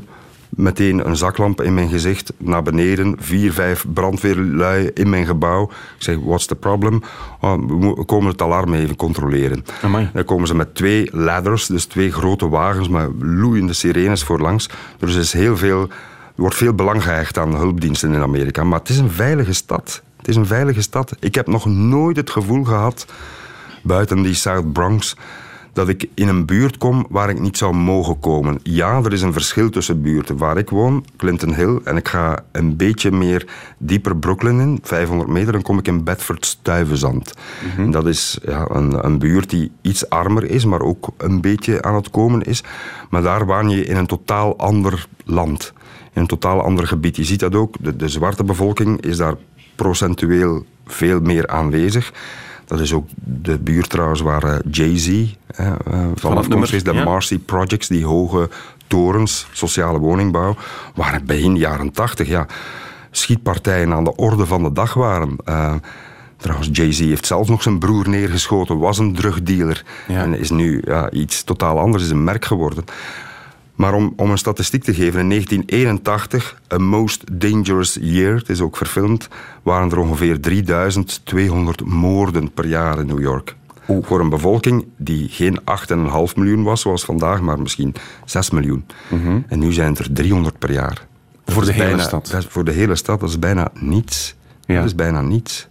[0.50, 3.16] Meteen een zaklamp in mijn gezicht, naar beneden.
[3.20, 5.64] Vier, vijf brandweerlui in mijn gebouw.
[5.64, 7.02] Ik zeg, what's the problem?
[7.42, 9.66] Oh, we komen het alarm even controleren.
[10.14, 14.70] Dan komen ze met twee ladders, dus twee grote wagens met loeiende sirenes voorlangs.
[14.98, 15.88] Dus er is heel veel, er
[16.36, 18.64] wordt veel belang gehecht aan hulpdiensten in Amerika.
[18.64, 20.02] Maar het is een veilige stad.
[20.18, 21.16] Het is een veilige stad.
[21.20, 23.06] Ik heb nog nooit het gevoel gehad,
[23.84, 25.16] buiten die South Bronx,
[25.80, 28.60] dat ik in een buurt kom waar ik niet zou mogen komen.
[28.64, 30.38] Ja, er is een verschil tussen buurten.
[30.38, 35.30] Waar ik woon, Clinton Hill, en ik ga een beetje meer dieper Brooklyn in, 500
[35.30, 37.34] meter, dan kom ik in Bedford Stuyvesant.
[37.78, 41.82] En dat is ja, een, een buurt die iets armer is, maar ook een beetje
[41.82, 42.64] aan het komen is.
[43.10, 45.74] Maar daar waan je in een totaal ander land.
[46.14, 47.16] In een totaal ander gebied.
[47.16, 49.36] Je ziet dat ook, de, de zwarte bevolking is daar
[49.76, 52.14] procentueel veel meer aanwezig.
[52.70, 55.74] Dat is ook de buurt trouwens waar eh, Jay-Z eh, eh,
[56.16, 56.84] van nummer, is.
[56.84, 57.04] De ja.
[57.04, 58.50] Marcy Projects, die hoge
[58.88, 60.56] torens, sociale woningbouw,
[60.96, 62.46] waren begin jaren tachtig, ja,
[63.12, 65.36] schietpartijen aan de orde van de dag waren.
[66.38, 69.84] Trouwens, Jay-Z heeft zelf nog zijn broer neergeschoten, was een drugdealer.
[70.08, 72.84] En is nu ja, iets totaal anders, is een merk geworden.
[73.80, 78.62] Maar om, om een statistiek te geven, in 1981, A Most Dangerous Year, het is
[78.62, 79.28] ook verfilmd,
[79.64, 83.56] waren er ongeveer 3200 moorden per jaar in New York.
[84.02, 88.86] Voor een bevolking die geen 8,5 miljoen was zoals vandaag, maar misschien 6 miljoen.
[89.48, 91.08] En nu zijn het er 300 per jaar.
[91.46, 92.28] Dat Voor de hele bijna- stad.
[92.32, 94.36] dat is voor de hele stad, dat is bijna niets.
[94.66, 95.68] Dat is bijna niets.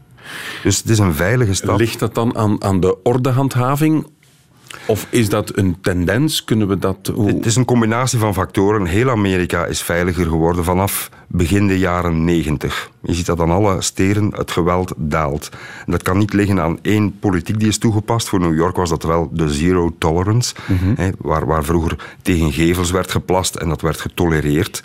[0.62, 1.78] Dus het is een veilige stad.
[1.78, 4.06] Ligt dat dan aan, aan de ordehandhaving?
[4.86, 6.44] Of is dat een tendens?
[6.44, 7.10] Kunnen we dat...
[7.14, 8.86] hoe- Het is een combinatie van factoren.
[8.86, 12.90] Heel Amerika is veiliger geworden vanaf begin de jaren 90.
[13.02, 15.48] Je ziet dat aan alle steden het geweld daalt.
[15.86, 18.28] En dat kan niet liggen aan één politiek die is toegepast.
[18.28, 20.54] Voor New York was dat wel de zero tolerance,
[20.96, 24.82] hè, waar, waar vroeger tegen gevels werd geplast en dat werd getolereerd.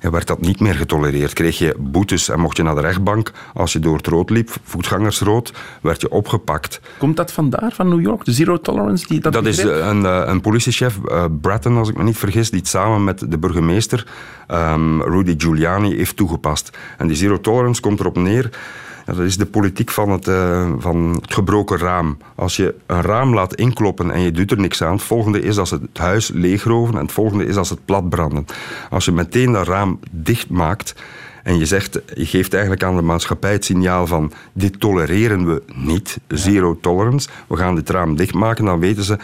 [0.00, 1.32] En werd dat niet meer getolereerd.
[1.32, 3.32] Kreeg je boetes en mocht je naar de rechtbank.
[3.54, 6.80] Als je door het rood liep, voetgangersrood, werd je opgepakt.
[6.98, 8.24] Komt dat vandaar, van New York?
[8.24, 9.06] De zero tolerance?
[9.06, 12.18] Die, dat Dat is eh, een, eh, een politiechef, eh, Bratton, als ik me niet
[12.18, 14.06] vergis, die het samen met de burgemeester,
[14.46, 16.78] ehm, Rudy Giuliani, heeft toegepast.
[16.98, 18.50] En die zero tolerance komt erop neer.
[19.16, 22.18] Dat is de politiek van het, eh, van het gebroken raam.
[22.34, 25.58] Als je een raam laat inkloppen en je doet er niks aan, het volgende is
[25.58, 28.46] als het huis leegroven en het volgende is als het platbranden.
[28.90, 30.94] Als je meteen dat raam dicht maakt
[31.42, 35.62] en je zegt, je geeft eigenlijk aan de maatschappij het signaal van dit tolereren we
[35.74, 39.18] niet, zero tolerance, we gaan dit raam dichtmaken, dan weten ze,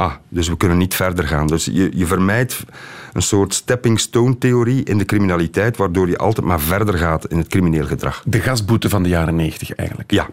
[0.00, 1.46] ah, dus we kunnen niet verder gaan.
[1.46, 2.64] Dus je, je vermijdt
[3.12, 7.38] een soort stepping stone theorie in de criminaliteit, waardoor je altijd maar verder gaat in
[7.38, 8.22] het crimineel gedrag.
[8.26, 10.10] De gasboete van de jaren 90 eigenlijk.
[10.10, 10.28] Ja.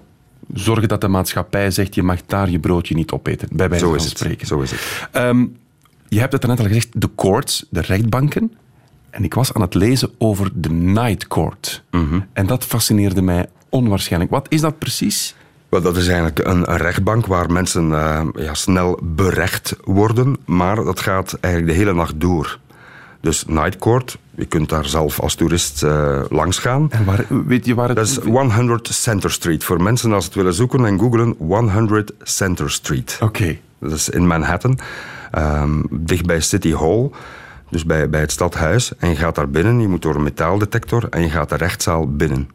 [0.53, 3.91] Zorgen dat de maatschappij zegt, je mag daar je broodje niet opeten, bij wijze Zo
[3.91, 4.17] van is het.
[4.17, 4.47] spreken.
[4.47, 4.79] Zo is het.
[5.11, 5.45] Ehm,
[6.07, 8.53] je hebt het net al gezegd, de courts, de rechtbanken.
[9.09, 11.83] En ik was aan het lezen over de night court.
[11.91, 12.19] Mhm.
[12.33, 14.31] En dat fascineerde mij onwaarschijnlijk.
[14.31, 15.35] Wat is dat precies?
[15.69, 20.75] Wel, dat is eigenlijk een, een rechtbank waar mensen eh, ja, snel berecht worden, maar
[20.75, 22.59] dat gaat eigenlijk de hele nacht door.
[23.21, 26.91] Dus Night Court, je kunt daar zelf als toerist eh, langs gaan.
[26.91, 27.97] En waar, weet je waar het...
[27.97, 29.63] Dat is 100 Center Street.
[29.63, 33.17] Voor mensen als het willen zoeken en googlen, 100 Center Street.
[33.21, 33.57] Oké.
[33.79, 34.79] Dat is in Manhattan,
[35.31, 37.09] ehm, dicht bij City Hall.
[37.69, 38.91] Dus bij, bij het stadhuis.
[38.97, 42.11] En je gaat daar binnen, je moet door een metaaldetector en je gaat de rechtszaal
[42.11, 42.49] binnen.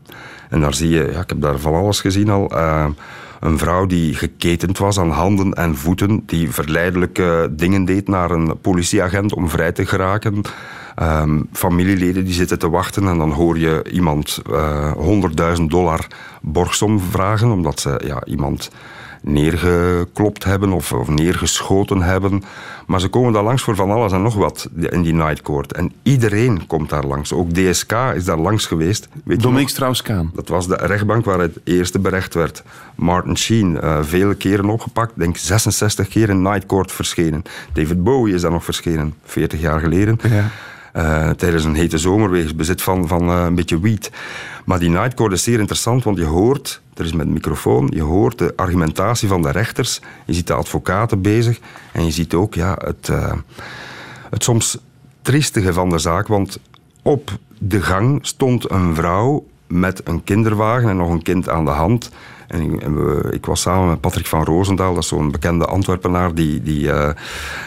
[0.52, 2.86] En daar zie je, ja, ik heb daar van alles gezien al, eh,
[3.40, 8.60] een vrouw die geketend was aan handen en voeten, die verleidelijke dingen deed naar een
[8.60, 10.40] politieagent om vrij te geraken.
[10.94, 16.06] Ehm, familieleden die zitten te wachten en dan hoor je iemand eh 100.000 dollar
[16.40, 18.70] borgsom vragen, omdat ze ja, iemand
[19.22, 22.42] neergeklopt hebben of, of neergeschoten hebben.
[22.86, 25.72] Maar ze komen daar langs voor van alles en nog wat in die night court.
[25.72, 27.32] En iedereen komt daar langs.
[27.32, 29.08] Ook DSK is daar langs geweest.
[29.24, 29.70] Dominique?
[29.70, 30.30] Strauss-Kaan.
[30.34, 32.62] Dat was de rechtbank waar het eerste berecht werd.
[32.94, 35.12] Martin Sheen, eh, vele keren opgepakt.
[35.14, 37.42] Denk 66 keer in night court verschenen.
[37.72, 40.18] David Bowie is daar nog verschenen, 40 jaar geleden.
[40.28, 40.50] Ja.
[40.92, 44.10] Eh, tijdens een hete zomer wegens bezit van, van eh, een beetje wiet.
[44.64, 48.02] Maar die nightcourt is zeer interessant, want je hoort, er is met een microfoon, je
[48.02, 51.58] hoort de argumentatie van de rechters, je ziet de advocaten bezig
[51.92, 53.32] en je ziet ook ja, het, eh,
[54.30, 54.78] het soms
[55.22, 56.58] triestige van de zaak, want
[57.02, 61.70] op de gang stond een vrouw met een kinderwagen en nog een kind aan de
[61.70, 62.10] hand.
[62.52, 65.64] En ik, en we- ik was samen met Patrick van Roosendaal, dat is zo'n bekende
[65.64, 67.08] Antwerpenaar die, die eh,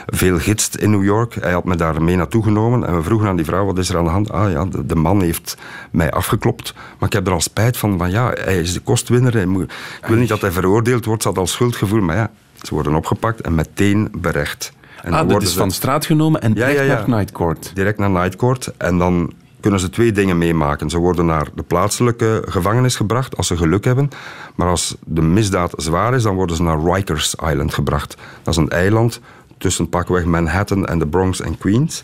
[0.05, 1.33] veel gidst in New York.
[1.39, 3.89] Hij had me daar mee naartoe genomen en we vroegen aan die vrouw, wat is
[3.89, 4.31] er aan de hand?
[4.31, 5.57] Ah ja, de, de man heeft
[5.91, 9.33] mij afgeklopt, maar ik heb er al spijt van, van ja, hij is de kostwinner.
[9.33, 9.63] Hij moet,
[10.01, 12.95] ik wil niet dat hij veroordeeld wordt, ze had al schuldgevoel, maar ja, ze worden
[12.95, 14.71] opgepakt en meteen berecht.
[15.03, 16.93] En ah, dat is ze- van straat genomen en Ja, direct ja, ja.
[16.93, 17.71] naar Night Court.
[17.73, 18.71] direct naar Night Court.
[18.77, 19.33] En dan
[19.65, 20.89] kunnen ze twee dingen meemaken.
[20.89, 24.09] Ze worden naar de plaatselijke gevangenis gebracht als ze geluk hebben.
[24.55, 28.17] Maar als de misdaad zwaar is, dan worden ze naar Rikers Island gebracht.
[28.43, 29.19] Dat is een eiland
[29.57, 32.03] tussen pakweg Manhattan en de Bronx en Queens.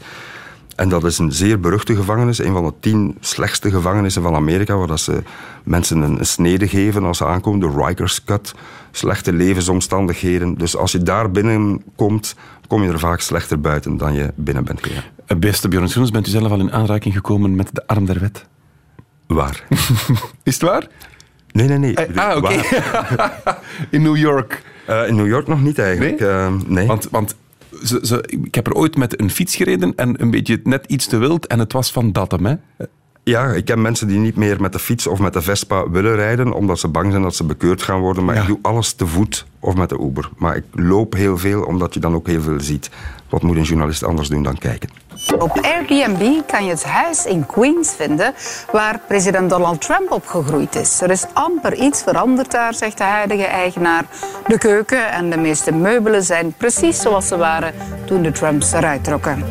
[0.76, 2.40] En dat is een zeer beruchte gevangenis.
[2.40, 4.76] Een van de tien slechtste gevangenissen van Amerika.
[4.76, 5.24] Waar dat ze
[5.64, 7.60] mensen een, snede geven als ze aankomen.
[7.60, 8.54] De Rikers Cut.
[8.92, 10.58] Slechte levensomstandigheden.
[10.58, 12.36] Dus als je daar binnenkomt,
[12.68, 15.04] kom je er vaak slechter buiten dan je binnen bent gegaan.
[15.32, 18.20] Eh, Beste Björn Soens, bent u zelf al in aanraking gekomen met de arm der
[18.20, 18.46] wet?
[19.28, 19.64] Waar?
[20.44, 20.88] Is het waar?
[21.52, 21.96] Nee, nee, nee.
[21.96, 22.54] Eh, ah, oké.
[23.96, 24.64] In New York?
[24.86, 26.20] Eh, in New York nog niet eigenlijk.
[26.20, 26.88] Eh, nee.
[26.88, 27.36] Want, want
[27.84, 31.08] ze, ze, ik heb er ooit met een fiets gereden en een beetje net iets
[31.08, 32.56] te wild en het was van datum, hè?
[33.24, 36.16] Ja, ik ken mensen die niet meer met de fiets of met de Vespa willen
[36.16, 38.26] rijden, omdat ze bang zijn dat ze bekeurd gaan worden.
[38.26, 40.30] Maar ik doe alles te voet of met de Uber.
[40.38, 42.90] Maar ik loop heel veel, omdat je dan ook heel veel ziet.
[43.32, 44.90] Wat moet een journalist anders doen dan kijken?
[45.40, 48.34] Op Airbnb kan je het huis in Queens vinden
[48.72, 51.02] waar president Donald Trump opgegroeid is.
[51.02, 54.06] Er is amper iets veranderd daar, zegt de huidige eigenaar.
[54.48, 57.74] De keuken en de meeste meubelen zijn precies zoals ze waren
[58.06, 59.46] toen de Trumps eruit trokken.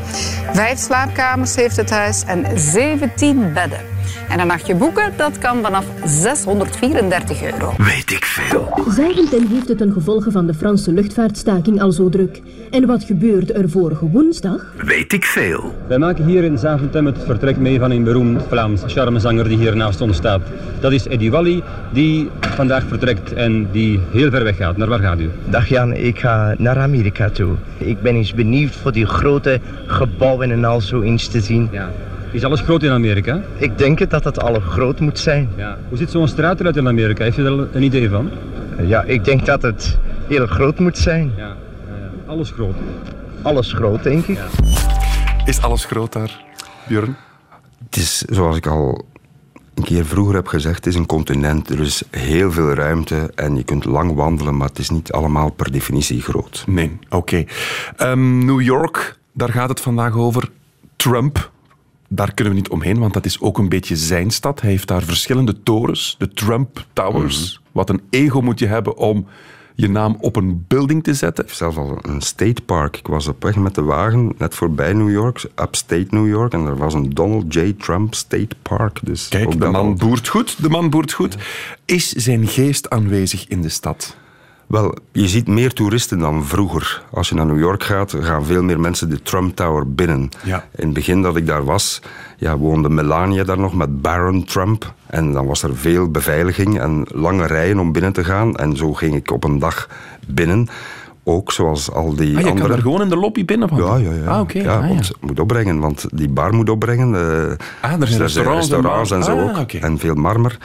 [0.52, 3.99] Vijf slaapkamers heeft het huis en 17 bedden.
[4.28, 7.74] En een nachtje boeken, dat kan vanaf 634 euro.
[7.78, 8.82] Weet ik veel.
[8.88, 12.40] Zaventem heeft het ten gevolge van de Franse luchtvaartstaking al zo druk.
[12.70, 14.72] En wat gebeurde er vorige woensdag?
[14.84, 15.74] Weet ik veel.
[15.86, 19.76] Wij maken hier in Zaventem het vertrek mee van een beroemd Vlaams charmezanger die hier
[19.76, 20.40] naast ons staat.
[20.80, 24.76] Dat is Eddie Wally, die vandaag vertrekt en die heel ver weg gaat.
[24.76, 25.30] Naar waar gaat u?
[25.48, 27.54] Dag Jan, ik ga naar Amerika toe.
[27.78, 31.68] Ik ben eens benieuwd voor die grote gebouwen en al zo eens te zien.
[31.72, 31.90] Ja.
[32.32, 33.42] Is alles groot in Amerika?
[33.56, 35.48] Ik denk het dat het al groot moet zijn.
[35.56, 35.78] Ja.
[35.88, 37.24] Hoe ziet zo'n straat eruit in Amerika?
[37.24, 38.30] Heeft u daar een idee van?
[38.86, 41.32] Ja, ik denk dat het heel groot moet zijn.
[41.36, 41.56] Ja,
[42.26, 42.74] alles groot.
[43.42, 44.38] Alles groot, denk ik.
[45.44, 46.44] Is alles groot daar,
[46.88, 47.16] Björn?
[47.84, 49.04] Het is, zoals ik al
[49.74, 51.70] een keer vroeger heb gezegd, het is een continent.
[51.70, 55.50] Er is heel veel ruimte en je kunt lang wandelen, maar het is niet allemaal
[55.50, 56.64] per definitie groot.
[56.66, 57.44] Nee, oké.
[57.96, 60.48] Ehm, New York, daar gaat het vandaag over.
[60.96, 61.50] Trump,
[62.12, 64.60] daar kunnen we niet omheen, want dat is ook een beetje zijn stad.
[64.60, 67.60] Hij heeft daar verschillende torens, de Trump Towers.
[67.72, 69.26] Wat een ego moet je hebben om
[69.74, 71.44] je naam op een building te zetten.
[71.48, 72.96] Zelfs al een state park.
[72.96, 76.66] Ik was op weg met de wagen, net voorbij New York, upstate New York, en
[76.66, 77.72] er was een Donald J.
[77.78, 79.00] Trump State Park.
[79.02, 81.36] Dus Kijk, de man boert goed, de man boert goed.
[81.84, 84.16] Is zijn geest aanwezig in de stad?
[84.70, 87.02] Wel, je ziet meer toeristen dan vroeger.
[87.12, 90.28] Als je naar New York gaat, gaan veel meer mensen de Trump Tower binnen.
[90.44, 90.64] Ja.
[90.76, 92.00] In het begin dat ik daar was,
[92.36, 94.92] ja, woonde Melania daar nog met Baron Trump.
[95.06, 98.56] En dan was er veel beveiliging en lange rijen om binnen te gaan.
[98.56, 99.88] En zo ging ik op een dag
[100.26, 100.68] binnen.
[101.24, 102.68] Ook zoals al die Ah, je kan andere...
[102.68, 104.24] daar gewoon in de lobby binnen Ja, ja, ja.
[104.24, 104.58] Ah, oké.
[104.58, 105.00] ja, Ah, ja.
[105.20, 107.14] moet opbrengen, want die bar moet opbrengen.
[107.14, 109.72] eh, Ah, er zijn restaurants en restaurants en, bar- zo Ah, ook.
[109.72, 110.58] En veel marmer,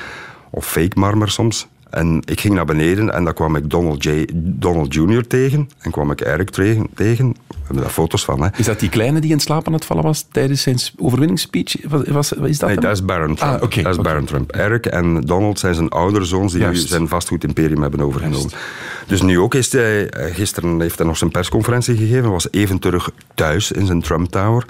[0.50, 1.68] of fake marmer soms.
[1.96, 5.28] En ik ging naar beneden en daar kwam ik Donald, J, Donald Jr.
[5.28, 5.70] tegen.
[5.80, 6.88] En kwam ik Eric tegen.
[6.96, 7.28] tegen.
[7.48, 8.44] We hebben daar foto's van.
[8.44, 8.50] Hè.
[8.58, 11.76] Is dat die kleine die in slaap aan het vallen was tijdens zijn overwinningsspeech?
[11.88, 13.54] Was, was, is dat Nee, dat is Baron Trump.
[13.54, 14.02] Ah, oké, dat is.
[14.04, 14.52] Baron Trump.
[14.52, 16.88] Eric en Donald zijn zijn oudere zoons die Juist.
[16.88, 18.52] zijn vastgoedimperium hebben overgenomen.
[19.08, 22.80] Dus nu ook is hij, eh, gisteren heeft hij nog zijn persconferentie gegeven, was even
[22.80, 24.66] terug thuis in zijn Trump Tower.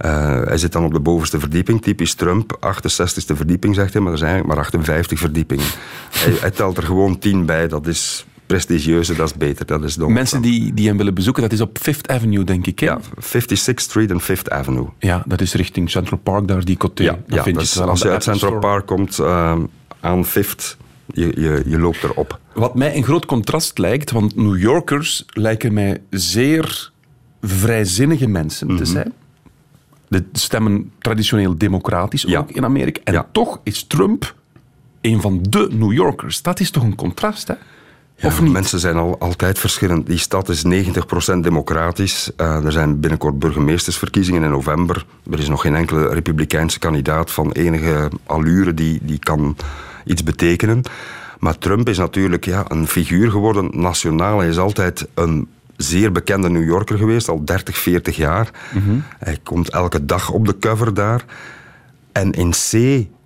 [0.00, 2.58] Eh, hij zit dan op de bovenste verdieping, typisch Trump.
[2.60, 5.64] 68ste verdieping, zegt hij, maar er zijn eigenlijk maar 58 verdiepingen.
[6.24, 9.66] hij, hij telt er gewoon 10 bij, dat is prestigieuzer, dat is beter.
[9.66, 12.66] Dat is Donald Mensen die, die hem willen bezoeken, dat is op Fifth Avenue, denk
[12.66, 12.78] ik.
[12.78, 12.86] Hè?
[12.86, 14.86] Ja, 56th Street en 5th Avenue.
[14.98, 17.02] Ja, dat is richting Central Park, daar die coté.
[17.02, 18.66] Ja, ja vind dus als je uit Central Store.
[18.66, 19.56] Park komt eh,
[20.00, 22.38] aan Fifth, je, je, je loopt erop.
[22.54, 26.90] Wat mij een groot contrast lijkt, want New Yorkers lijken mij zeer
[27.40, 28.76] vrijzinnige mensen Mhm.
[28.76, 29.12] te zijn.
[30.10, 33.00] De stemmen traditioneel democratisch ook in Amerika.
[33.04, 34.34] En toch is Trump
[35.00, 36.42] een van de New Yorkers.
[36.42, 37.54] Dat is toch een contrast, hè?
[38.22, 38.52] of niet?
[38.52, 40.06] Mensen zijn al, altijd verschillend.
[40.06, 42.30] Die stad is 90% democratisch.
[42.36, 45.06] Uh, er zijn binnenkort burgemeestersverkiezingen in november.
[45.30, 49.56] Er is nog geen enkele republikeinse kandidaat van enige allure die, die kan
[50.04, 50.82] iets betekenen.
[51.38, 53.70] Maar Trump is natuurlijk ja, een figuur geworden.
[53.72, 55.48] Nationaal hij is altijd een
[55.82, 58.50] zeer bekende New Yorker geweest, al 30, 40 jaar.
[58.72, 61.24] Mm Hij komt elke dag op de cover daar.
[62.12, 62.72] En in C,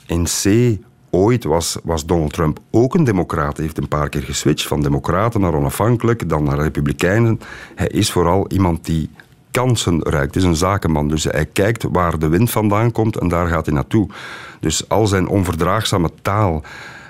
[0.06, 0.76] in C
[1.10, 3.56] ooit was, was Donald Trump ook een democraat.
[3.56, 7.40] Hij heeft een paar keer geswitcht van democraten naar onafhankelijk, dan naar republikeinen.
[7.74, 9.10] Hij is vooral iemand die
[9.50, 10.34] kansen ruikt.
[10.34, 13.66] Het is een zakenman, dus hij kijkt waar de wind vandaan komt en daar gaat
[13.66, 14.08] hij naartoe.
[14.60, 16.62] Dus al zijn onverdraagzame taal,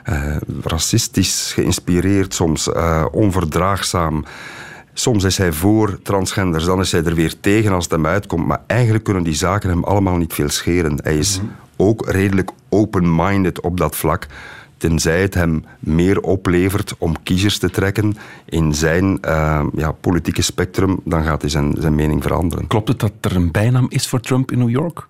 [0.03, 4.24] eh, racistisch geïnspireerd, soms uh, onverdraagzaam.
[4.97, 8.47] Soms is hij voor transgenders, dan is hij er weer tegen als het hem uitkomt.
[8.47, 10.99] Maar eigenlijk kunnen die zaken hem allemaal niet veel scheren.
[11.03, 11.47] Hij is mhm.
[11.76, 14.26] ook redelijk open-minded op dat vlak.
[14.76, 21.01] Tenzij het hem meer oplevert om kiezers te trekken in zijn uh, ja, politieke spectrum,
[21.05, 22.66] dan gaat hij zijn, zijn mening veranderen.
[22.66, 25.07] Klopt het dat er een bijnaam is voor Trump in New York?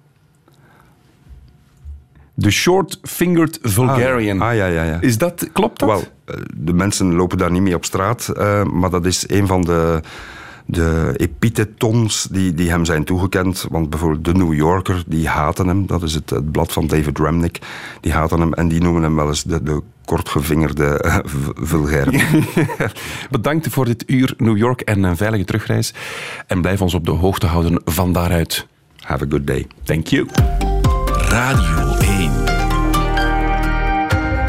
[2.34, 4.40] De Short-Fingered Vulgarian.
[4.40, 5.00] Ah, ja, ja, ja.
[5.00, 5.88] Is dat, klopt dat?
[5.88, 6.02] Wel,
[6.54, 10.00] de mensen lopen daar niet mee op straat, uh, maar dat is een van de,
[10.66, 13.66] de epitetons die, die hem zijn toegekend.
[13.70, 15.86] Want bijvoorbeeld de New Yorker, die haten hem.
[15.86, 17.58] Dat is het, het blad van David Remnick.
[18.00, 21.16] Die haten hem en die noemen hem wel eens de, de kortgevingerde uh,
[21.54, 22.24] vulgair.
[23.30, 25.94] Bedankt voor dit uur New York en een veilige terugreis.
[26.46, 28.66] En blijf ons op de hoogte houden van daaruit.
[29.00, 29.66] Have a good day.
[29.82, 30.26] Thank you.
[31.28, 32.03] Radio 1.